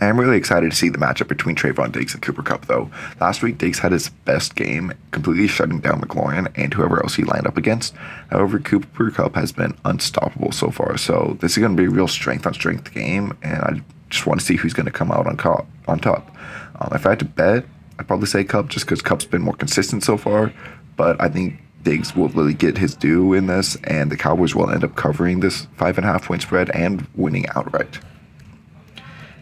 I 0.00 0.06
am 0.06 0.18
really 0.18 0.36
excited 0.36 0.68
to 0.68 0.76
see 0.76 0.88
the 0.88 0.98
matchup 0.98 1.28
between 1.28 1.54
Trevon 1.54 1.92
Diggs 1.92 2.12
and 2.12 2.20
Cooper 2.22 2.42
Kupp, 2.42 2.66
though. 2.66 2.90
Last 3.20 3.40
week, 3.40 3.58
Diggs 3.58 3.78
had 3.78 3.92
his 3.92 4.08
best 4.08 4.56
game, 4.56 4.92
completely 5.12 5.46
shutting 5.46 5.78
down 5.78 6.00
McLaurin 6.00 6.50
and 6.56 6.74
whoever 6.74 7.00
else 7.00 7.14
he 7.14 7.22
lined 7.22 7.46
up 7.46 7.56
against. 7.56 7.94
However, 8.30 8.58
Cooper 8.58 9.12
Kupp 9.12 9.36
has 9.36 9.52
been 9.52 9.76
unstoppable 9.84 10.50
so 10.50 10.70
far, 10.70 10.96
so 10.96 11.36
this 11.40 11.52
is 11.52 11.58
going 11.58 11.76
to 11.76 11.80
be 11.80 11.86
a 11.86 11.90
real 11.90 12.08
strength 12.08 12.46
on 12.48 12.54
strength 12.54 12.92
game, 12.92 13.38
and 13.42 13.62
I 13.62 13.80
just 14.10 14.26
want 14.26 14.40
to 14.40 14.46
see 14.46 14.56
who's 14.56 14.72
going 14.72 14.86
to 14.86 14.92
come 14.92 15.12
out 15.12 15.28
on, 15.28 15.36
co- 15.36 15.66
on 15.86 16.00
top. 16.00 16.34
Um, 16.80 16.90
if 16.94 17.06
I 17.06 17.10
had 17.10 17.20
to 17.20 17.24
bet, 17.24 17.64
I'd 17.98 18.08
probably 18.08 18.26
say 18.26 18.42
Kupp 18.42 18.70
just 18.70 18.86
because 18.86 19.02
Kupp's 19.02 19.26
been 19.26 19.42
more 19.42 19.54
consistent 19.54 20.02
so 20.02 20.16
far, 20.16 20.52
but 20.96 21.20
I 21.20 21.28
think 21.28 21.60
Diggs 21.82 22.14
will 22.14 22.28
really 22.28 22.54
get 22.54 22.78
his 22.78 22.94
due 22.94 23.32
in 23.32 23.46
this, 23.46 23.76
and 23.84 24.10
the 24.10 24.16
Cowboys 24.16 24.54
will 24.54 24.70
end 24.70 24.84
up 24.84 24.96
covering 24.96 25.40
this 25.40 25.66
five 25.76 25.98
and 25.98 26.06
a 26.06 26.10
half 26.10 26.26
point 26.26 26.42
spread 26.42 26.70
and 26.70 27.06
winning 27.14 27.46
outright. 27.54 27.98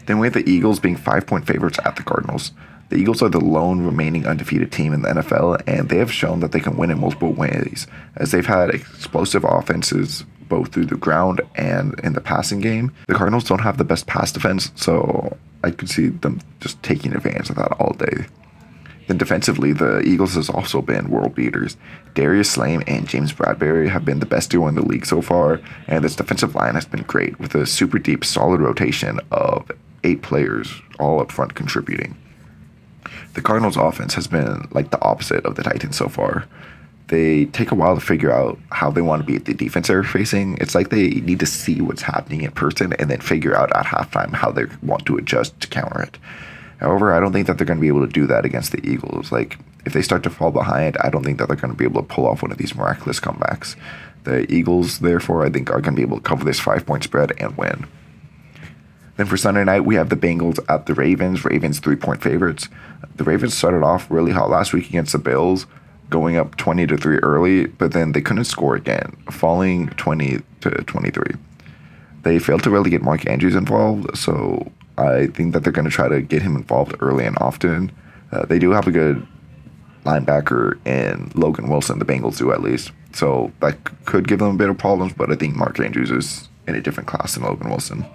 Then 0.07 0.19
we 0.19 0.27
have 0.27 0.33
the 0.33 0.49
Eagles 0.49 0.79
being 0.79 0.97
five 0.97 1.27
point 1.27 1.45
favorites 1.45 1.79
at 1.85 1.95
the 1.95 2.03
Cardinals. 2.03 2.51
The 2.89 2.97
Eagles 2.97 3.21
are 3.21 3.29
the 3.29 3.39
lone 3.39 3.85
remaining 3.85 4.27
undefeated 4.27 4.71
team 4.71 4.91
in 4.91 5.03
the 5.03 5.09
NFL, 5.09 5.61
and 5.65 5.87
they 5.87 5.97
have 5.97 6.11
shown 6.11 6.41
that 6.41 6.51
they 6.51 6.59
can 6.59 6.75
win 6.75 6.91
in 6.91 6.99
multiple 6.99 7.31
ways, 7.31 7.87
as 8.17 8.31
they've 8.31 8.45
had 8.45 8.69
explosive 8.71 9.45
offenses 9.45 10.25
both 10.49 10.73
through 10.73 10.87
the 10.87 10.97
ground 10.97 11.39
and 11.55 11.97
in 12.03 12.11
the 12.11 12.19
passing 12.19 12.59
game. 12.59 12.91
The 13.07 13.15
Cardinals 13.15 13.45
don't 13.45 13.61
have 13.61 13.77
the 13.77 13.85
best 13.85 14.07
pass 14.07 14.33
defense, 14.33 14.71
so 14.75 15.37
I 15.63 15.71
could 15.71 15.89
see 15.89 16.07
them 16.09 16.41
just 16.59 16.83
taking 16.83 17.13
advantage 17.13 17.49
of 17.49 17.55
that 17.55 17.71
all 17.79 17.93
day. 17.93 18.25
Then 19.11 19.17
defensively, 19.17 19.73
the 19.73 19.99
Eagles 20.03 20.35
has 20.35 20.49
also 20.49 20.81
been 20.81 21.09
world 21.09 21.35
beaters. 21.35 21.75
Darius 22.13 22.49
Slayton 22.49 22.83
and 22.83 23.09
James 23.09 23.33
Bradberry 23.33 23.89
have 23.89 24.05
been 24.05 24.21
the 24.21 24.25
best 24.25 24.51
duo 24.51 24.69
in 24.69 24.75
the 24.75 24.85
league 24.85 25.05
so 25.05 25.21
far, 25.21 25.59
and 25.85 26.01
this 26.01 26.15
defensive 26.15 26.55
line 26.55 26.75
has 26.75 26.85
been 26.85 27.01
great 27.01 27.37
with 27.37 27.53
a 27.53 27.65
super 27.65 27.99
deep, 27.99 28.23
solid 28.23 28.61
rotation 28.61 29.19
of 29.29 29.69
eight 30.05 30.21
players 30.21 30.71
all 30.97 31.19
up 31.19 31.29
front 31.29 31.55
contributing. 31.55 32.15
The 33.33 33.41
Cardinals' 33.41 33.75
offense 33.75 34.13
has 34.13 34.27
been 34.27 34.69
like 34.71 34.91
the 34.91 35.01
opposite 35.01 35.45
of 35.45 35.55
the 35.55 35.63
Titans 35.63 35.97
so 35.97 36.07
far. 36.07 36.45
They 37.07 37.47
take 37.47 37.71
a 37.71 37.75
while 37.75 37.95
to 37.95 38.01
figure 38.01 38.31
out 38.31 38.59
how 38.71 38.91
they 38.91 39.01
want 39.01 39.21
to 39.21 39.27
beat 39.29 39.43
the 39.43 39.53
defense 39.53 39.89
they're 39.89 40.03
facing. 40.03 40.57
It's 40.61 40.73
like 40.73 40.87
they 40.87 41.09
need 41.09 41.41
to 41.41 41.45
see 41.45 41.81
what's 41.81 42.03
happening 42.03 42.43
in 42.43 42.51
person 42.51 42.93
and 42.93 43.09
then 43.09 43.19
figure 43.19 43.57
out 43.57 43.75
at 43.75 43.87
halftime 43.87 44.31
how 44.31 44.51
they 44.51 44.67
want 44.81 45.05
to 45.07 45.17
adjust 45.17 45.59
to 45.59 45.67
counter 45.67 46.01
it. 46.01 46.17
However, 46.81 47.13
I 47.13 47.19
don't 47.19 47.31
think 47.31 47.45
that 47.45 47.57
they're 47.57 47.67
going 47.67 47.77
to 47.77 47.81
be 47.81 47.87
able 47.87 48.05
to 48.05 48.11
do 48.11 48.25
that 48.25 48.43
against 48.43 48.71
the 48.71 48.83
Eagles. 48.85 49.31
Like, 49.31 49.59
if 49.85 49.93
they 49.93 50.01
start 50.01 50.23
to 50.23 50.31
fall 50.31 50.51
behind, 50.51 50.97
I 50.99 51.09
don't 51.09 51.23
think 51.23 51.37
that 51.37 51.47
they're 51.47 51.55
going 51.55 51.71
to 51.71 51.77
be 51.77 51.85
able 51.85 52.01
to 52.01 52.07
pull 52.07 52.27
off 52.27 52.41
one 52.41 52.51
of 52.51 52.57
these 52.57 52.75
miraculous 52.75 53.19
comebacks. 53.19 53.75
The 54.23 54.51
Eagles, 54.51 54.99
therefore, 54.99 55.45
I 55.45 55.49
think 55.51 55.69
are 55.69 55.79
going 55.79 55.95
to 55.95 55.99
be 55.99 56.01
able 56.01 56.17
to 56.17 56.23
cover 56.23 56.43
this 56.43 56.59
five 56.59 56.85
point 56.85 57.03
spread 57.03 57.33
and 57.39 57.55
win. 57.55 57.87
Then 59.17 59.27
for 59.27 59.37
Sunday 59.37 59.63
night, 59.63 59.81
we 59.81 59.93
have 59.93 60.09
the 60.09 60.15
Bengals 60.15 60.59
at 60.67 60.87
the 60.87 60.95
Ravens. 60.95 61.45
Ravens 61.45 61.79
three 61.79 61.95
point 61.95 62.23
favorites. 62.23 62.67
The 63.15 63.23
Ravens 63.23 63.53
started 63.55 63.83
off 63.83 64.09
really 64.09 64.31
hot 64.31 64.49
last 64.49 64.73
week 64.73 64.89
against 64.89 65.11
the 65.11 65.19
Bills, 65.19 65.67
going 66.09 66.35
up 66.35 66.55
20 66.57 66.87
to 66.87 66.97
3 66.97 67.17
early, 67.17 67.67
but 67.67 67.93
then 67.93 68.13
they 68.13 68.21
couldn't 68.21 68.45
score 68.45 68.75
again, 68.75 69.15
falling 69.29 69.89
20 69.89 70.39
to 70.61 70.69
23. 70.71 71.35
They 72.23 72.39
failed 72.39 72.63
to 72.63 72.71
really 72.71 72.89
get 72.89 73.03
Mark 73.03 73.27
Andrews 73.27 73.55
involved, 73.55 74.17
so 74.17 74.71
I 75.01 75.27
think 75.27 75.53
that 75.53 75.63
they're 75.63 75.73
going 75.73 75.89
to 75.89 75.91
try 75.91 76.07
to 76.07 76.21
get 76.21 76.41
him 76.41 76.55
involved 76.55 76.95
early 76.99 77.25
and 77.25 77.37
often. 77.39 77.91
Uh, 78.31 78.45
they 78.45 78.59
do 78.59 78.71
have 78.71 78.87
a 78.87 78.91
good 78.91 79.25
linebacker 80.05 80.85
in 80.85 81.31
Logan 81.35 81.69
Wilson, 81.69 81.99
the 81.99 82.05
Bengals 82.05 82.37
do 82.37 82.51
at 82.51 82.61
least. 82.61 82.91
So 83.13 83.51
that 83.59 83.77
could 84.05 84.27
give 84.27 84.39
them 84.39 84.55
a 84.55 84.57
bit 84.57 84.69
of 84.69 84.77
problems, 84.77 85.13
but 85.13 85.31
I 85.31 85.35
think 85.35 85.55
Mark 85.55 85.79
Andrews 85.79 86.11
is 86.11 86.49
in 86.67 86.75
a 86.75 86.81
different 86.81 87.07
class 87.07 87.35
than 87.35 87.43
Logan 87.43 87.69
Wilson. 87.69 88.05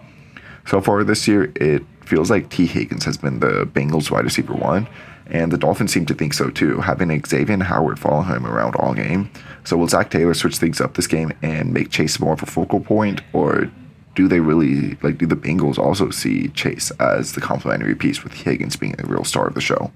So 0.67 0.81
far 0.81 1.05
this 1.05 1.29
year, 1.29 1.53
it 1.57 1.83
feels 2.05 2.31
like 2.31 2.51
Tee 2.51 2.67
Higgins 2.67 3.05
has 3.05 3.17
been 3.17 3.41
the 3.41 3.67
Bengals 3.67 4.11
wide 4.11 4.25
receiver 4.25 4.55
one, 4.55 4.89
and 5.27 5.53
the 5.53 5.59
Dolphins 5.59 5.93
seem 5.93 6.07
to 6.07 6.15
think 6.15 6.35
so 6.35 6.51
too, 6.51 6.81
having 6.81 7.25
Xavier 7.25 7.63
Howard 7.63 7.99
follow 7.99 8.23
him 8.23 8.47
around 8.47 8.75
all 8.77 8.95
game. 8.95 9.31
So 9.65 9.77
will 9.77 9.89
Zac 9.89 10.11
Taylor 10.11 10.35
switch 10.35 10.57
things 10.57 10.81
up 10.81 10.95
this 10.95 11.07
game 11.07 11.33
and 11.43 11.73
make 11.73 11.91
Chase 11.91 12.19
more 12.19 12.33
of 12.33 12.43
a 12.43 12.47
focal 12.47 12.81
point, 12.81 13.21
or 13.33 13.71
do 14.17 14.27
they 14.27 14.41
really 14.41 14.97
like 15.03 15.19
do 15.19 15.27
the 15.27 15.37
Bengals 15.37 15.79
also 15.79 16.11
see 16.11 16.49
Chase 16.49 16.91
as 16.93 17.35
the 17.35 17.41
complementary 17.41 17.95
piece 17.95 18.25
with 18.25 18.33
Higgins 18.33 18.75
being 18.75 18.93
the 18.93 19.07
real 19.07 19.25
star 19.25 19.47
of 19.47 19.55
the 19.55 19.61
show? 19.61 19.93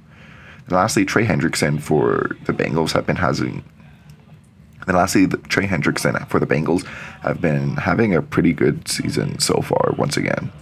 And 0.67 0.73
lastly, 0.73 1.05
Trey 1.05 1.27
Hendrickson 1.27 1.81
for 1.81 2.37
the 2.45 2.53
Bengals 2.53 2.93
have 2.93 3.07
been 3.07 3.17
having. 3.17 3.65
And 4.87 4.97
lastly, 4.97 5.27
the, 5.27 5.39
Trey 5.39 5.67
Hendrickson 5.67 6.29
for 6.29 6.39
the 6.39 6.47
Bengals 6.47 6.87
have 7.23 7.41
been 7.41 7.77
having 7.77 8.15
a 8.15 8.23
pretty 8.23 8.53
good 8.53 8.87
season 8.87 9.39
so 9.41 9.63
far 9.63 9.95
once 9.97 10.17
again. 10.17 10.53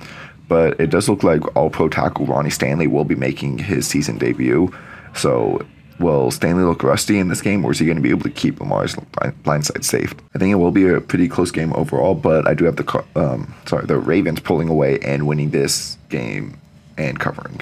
But 0.49 0.81
it 0.81 0.89
does 0.89 1.09
look 1.09 1.23
like 1.23 1.57
All 1.57 1.69
Pro 1.69 1.89
tackle 1.89 2.27
Ronnie 2.27 2.51
Stanley 2.51 2.87
will 2.87 3.05
be 3.05 3.15
making 3.15 3.59
his 3.59 3.87
season 3.87 4.19
debut. 4.19 4.73
So 5.15 5.67
will 5.99 6.31
Stanley 6.31 6.65
look 6.65 6.83
rusty 6.83 7.19
in 7.19 7.29
this 7.29 7.41
game, 7.41 7.65
or 7.65 7.73
is 7.73 7.79
he 7.79 7.87
going 7.87 7.97
to 7.97 8.03
be 8.03 8.11
able 8.11 8.23
to 8.23 8.31
keep 8.31 8.61
Lamar's 8.61 8.95
blindside 8.95 9.85
safe? 9.85 10.15
I 10.35 10.39
think 10.39 10.53
it 10.53 10.57
will 10.57 10.71
be 10.71 10.89
a 10.89 11.01
pretty 11.01 11.29
close 11.29 11.51
game 11.51 11.73
overall, 11.75 12.15
but 12.15 12.47
I 12.47 12.55
do 12.55 12.65
have 12.65 12.77
the 12.77 13.05
um, 13.17 13.55
sorry 13.67 13.87
the 13.87 13.99
Ravens 13.99 14.41
pulling 14.41 14.69
away 14.69 14.99
and 15.01 15.27
winning 15.27 15.51
this 15.51 15.99
game 16.09 16.59
and 16.97 17.19
covering. 17.19 17.61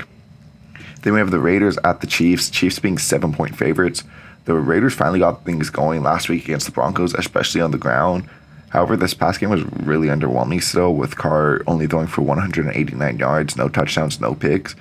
Then 1.02 1.12
we 1.12 1.20
have 1.20 1.30
the 1.30 1.38
Raiders 1.38 1.78
at 1.84 2.00
the 2.00 2.06
Chiefs. 2.06 2.50
Chiefs 2.50 2.78
being 2.78 2.98
seven 2.98 3.32
point 3.32 3.56
favorites. 3.56 4.02
The 4.44 4.54
Raiders 4.54 4.94
finally 4.94 5.18
got 5.18 5.44
things 5.44 5.70
going 5.70 6.02
last 6.02 6.28
week 6.28 6.44
against 6.44 6.66
the 6.66 6.72
Broncos, 6.72 7.14
especially 7.14 7.60
on 7.60 7.72
the 7.72 7.78
ground. 7.78 8.28
However, 8.70 8.96
this 8.96 9.14
past 9.14 9.40
game 9.40 9.50
was 9.50 9.64
really 9.64 10.08
underwhelming 10.08 10.62
still, 10.62 10.94
with 10.94 11.16
Carr 11.16 11.62
only 11.66 11.86
throwing 11.86 12.06
for 12.06 12.22
189 12.22 13.18
yards, 13.18 13.56
no 13.56 13.68
touchdowns, 13.68 14.20
no 14.20 14.34
picks. 14.34 14.74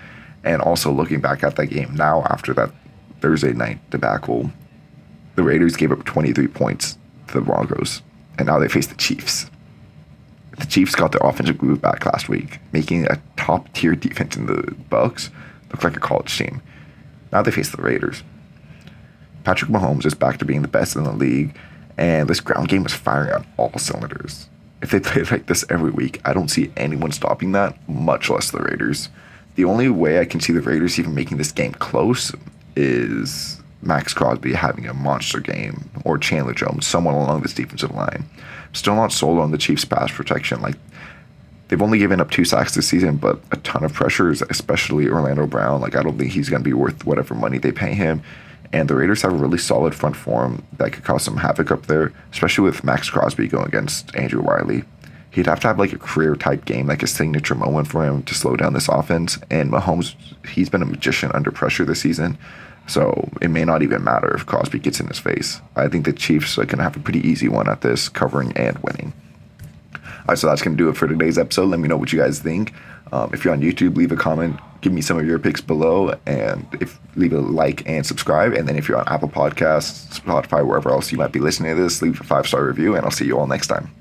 And 0.44 0.62
also 0.62 0.92
looking 0.92 1.22
back 1.22 1.44
at 1.44 1.56
that 1.56 1.68
game 1.68 1.96
now 1.96 2.24
after 2.24 2.54
that 2.54 2.72
Thursday 3.22 3.54
night 3.54 3.80
debacle, 3.90 4.52
the 5.36 5.44
Raiders 5.44 5.76
gave 5.76 5.92
up 5.92 6.06
23 6.06 6.48
points 6.48 6.98
to 7.28 7.34
the 7.34 7.42
Broncos, 7.42 8.02
and 8.38 8.48
now 8.48 8.60
they 8.60 8.68
face 8.68 8.88
the 8.88 8.96
Chiefs. 8.96 9.50
The 10.58 10.66
Chiefs 10.66 10.96
got 10.96 11.12
their 11.12 11.28
offensive 11.28 11.58
groove 11.58 11.82
back 11.82 12.06
last 12.06 12.30
week, 12.30 12.60
making 12.72 13.06
a 13.06 13.22
top 13.36 13.72
tier 13.74 13.96
defense 13.96 14.38
in 14.38 14.46
the 14.46 14.76
Bucs 14.90 15.30
look 15.72 15.84
like 15.84 15.98
a 15.98 16.00
college 16.00 16.38
team. 16.38 16.62
Now 17.32 17.42
they 17.42 17.52
face 17.52 17.70
the 17.70 17.82
Raiders. 17.82 18.24
Patrick 19.44 19.70
Mahomes 19.70 20.06
is 20.06 20.14
back 20.14 20.38
to 20.40 20.46
being 20.46 20.62
the 20.62 20.68
best 20.68 20.96
in 20.96 21.04
the 21.04 21.12
league, 21.12 21.56
and 21.98 22.30
this 22.30 22.40
ground 22.40 22.70
game 22.70 22.86
is 22.86 22.94
firing 22.94 23.34
on 23.34 23.46
all 23.58 23.78
cylinders. 23.78 24.50
If 24.82 24.92
they 24.92 25.00
play 25.00 25.24
like 25.24 25.48
this 25.48 25.66
every 25.70 25.92
week, 25.92 26.22
I 26.26 26.34
don't 26.34 26.50
see 26.50 26.72
anyone 26.78 27.12
stopping 27.12 27.52
that, 27.52 27.78
much 27.90 28.30
less 28.30 28.52
the 28.52 28.60
Raiders. 28.60 29.10
The 29.56 29.66
only 29.66 29.90
way 29.90 30.20
I 30.20 30.26
can 30.26 30.40
see 30.40 30.54
the 30.54 30.62
Raiders 30.62 31.00
even 31.00 31.16
making 31.16 31.38
this 31.38 31.52
game 31.52 31.74
close 31.74 32.32
is 32.76 33.62
Maxx 33.82 34.14
Crosby 34.14 34.54
having 34.54 34.88
a 34.88 34.94
monster 34.94 35.40
game 35.40 35.90
or 36.04 36.18
Chandler 36.18 36.54
Jones, 36.54 36.88
someone 36.88 37.14
along 37.16 37.42
this 37.42 37.54
defensive 37.54 37.92
line. 37.92 38.26
Still 38.74 38.96
not 38.96 39.12
sold 39.12 39.40
on 39.40 39.52
the 39.52 39.58
Chiefs' 39.58 39.86
pass 39.86 40.12
protection. 40.12 40.62
Like 40.62 40.76
they've 41.68 41.82
only 41.82 42.00
given 42.00 42.20
up 42.20 42.32
two 42.32 42.46
sacks 42.46 42.76
this 42.76 42.88
season, 42.88 43.18
but 43.18 43.40
a 43.52 43.58
ton 43.58 43.84
of 43.84 43.94
pressures, 43.94 44.42
especially 44.50 45.08
Orlando 45.08 45.46
Brown. 45.46 45.82
Like 45.82 45.96
I 45.96 46.04
don't 46.04 46.18
think 46.18 46.32
he's 46.32 46.50
going 46.50 46.64
to 46.64 46.68
be 46.68 46.74
worth 46.74 47.06
whatever 47.06 47.36
money 47.36 47.58
they 47.58 47.72
pay 47.72 47.94
him. 47.94 48.22
And 48.74 48.90
the 48.90 48.96
Raiders 48.96 49.22
have 49.22 49.32
a 49.32 49.38
really 49.38 49.60
solid 49.60 49.96
front 49.96 50.16
form 50.16 50.64
that 50.78 50.92
could 50.92 51.04
cause 51.04 51.24
some 51.24 51.38
havoc 51.38 51.72
up 51.72 51.86
there, 51.86 52.12
especially 52.32 52.66
with 52.66 52.84
Maxx 52.84 53.10
Crosby 53.10 53.48
going 53.48 53.68
against 53.68 54.14
Andrew 54.16 54.42
Wylie. 54.42 54.84
He'd 55.36 55.48
have 55.48 55.60
to 55.60 55.68
have 55.68 55.78
like 55.78 55.92
a 55.92 55.98
career 55.98 56.38
type 56.38 56.64
game, 56.64 56.88
like 56.88 57.04
a 57.04 57.08
signature 57.08 57.56
moment 57.56 57.90
for 57.90 58.06
him 58.06 58.24
to 58.24 58.34
slow 58.34 58.56
down 58.56 58.72
this 58.72 58.88
offense. 58.88 59.38
And 59.52 59.70
Mahomes, 59.70 60.16
he's 60.48 60.70
been 60.70 60.82
a 60.82 60.86
magician 60.86 61.30
under 61.34 61.52
pressure 61.52 61.84
this 61.84 62.00
season. 62.00 62.38
So 62.88 63.30
it 63.42 63.50
may 63.50 63.66
not 63.66 63.82
even 63.82 64.02
matter 64.02 64.34
if 64.34 64.46
Crosby 64.46 64.80
gets 64.80 65.02
in 65.02 65.08
his 65.08 65.20
face. 65.20 65.60
I 65.76 65.90
think 65.90 66.06
the 66.06 66.14
Chiefs 66.14 66.58
are 66.58 66.64
going 66.64 66.78
to 66.78 66.84
have 66.84 66.96
a 66.96 67.02
pretty 67.02 67.20
easy 67.28 67.50
one 67.50 67.68
at 67.68 67.82
this, 67.82 68.08
covering 68.08 68.54
and 68.56 68.78
winning. 68.80 69.12
All 69.94 70.30
right, 70.30 70.38
so 70.38 70.48
that's 70.48 70.62
going 70.62 70.78
to 70.78 70.82
do 70.82 70.88
it 70.88 70.96
for 70.96 71.06
today's 71.06 71.38
episode. 71.38 71.66
Let 71.66 71.82
me 71.82 71.90
know 71.90 71.98
what 71.98 72.14
you 72.14 72.20
guys 72.20 72.40
think. 72.40 72.74
Um, 73.12 73.32
if 73.34 73.44
you're 73.44 73.54
on 73.54 73.62
YouTube, 73.62 73.98
leave 73.98 74.14
a 74.14 74.16
comment. 74.16 74.58
Give 74.80 74.94
me 74.94 75.02
some 75.02 75.20
of 75.20 75.26
your 75.26 75.38
picks 75.38 75.60
below, 75.60 76.18
and 76.26 76.66
if 76.80 76.98
leave 77.18 77.34
a 77.34 77.42
like 77.42 77.86
and 77.90 78.06
subscribe. 78.06 78.54
And 78.54 78.70
then 78.70 78.78
if 78.78 78.88
you're 78.88 79.00
on 79.00 79.08
Apple 79.10 79.30
Podcasts, 79.30 80.18
Spotify, 80.18 80.66
wherever 80.66 80.90
else 80.92 81.12
you 81.12 81.18
might 81.18 81.34
be 81.34 81.40
listening 81.40 81.76
to 81.76 81.84
this, 81.84 82.02
leave 82.02 82.22
a 82.22 82.24
five 82.24 82.48
star 82.48 82.66
review, 82.66 82.96
and 82.96 83.04
I'll 83.04 83.12
see 83.12 83.26
you 83.26 83.38
all 83.38 83.48
next 83.48 83.68
time. 83.68 83.92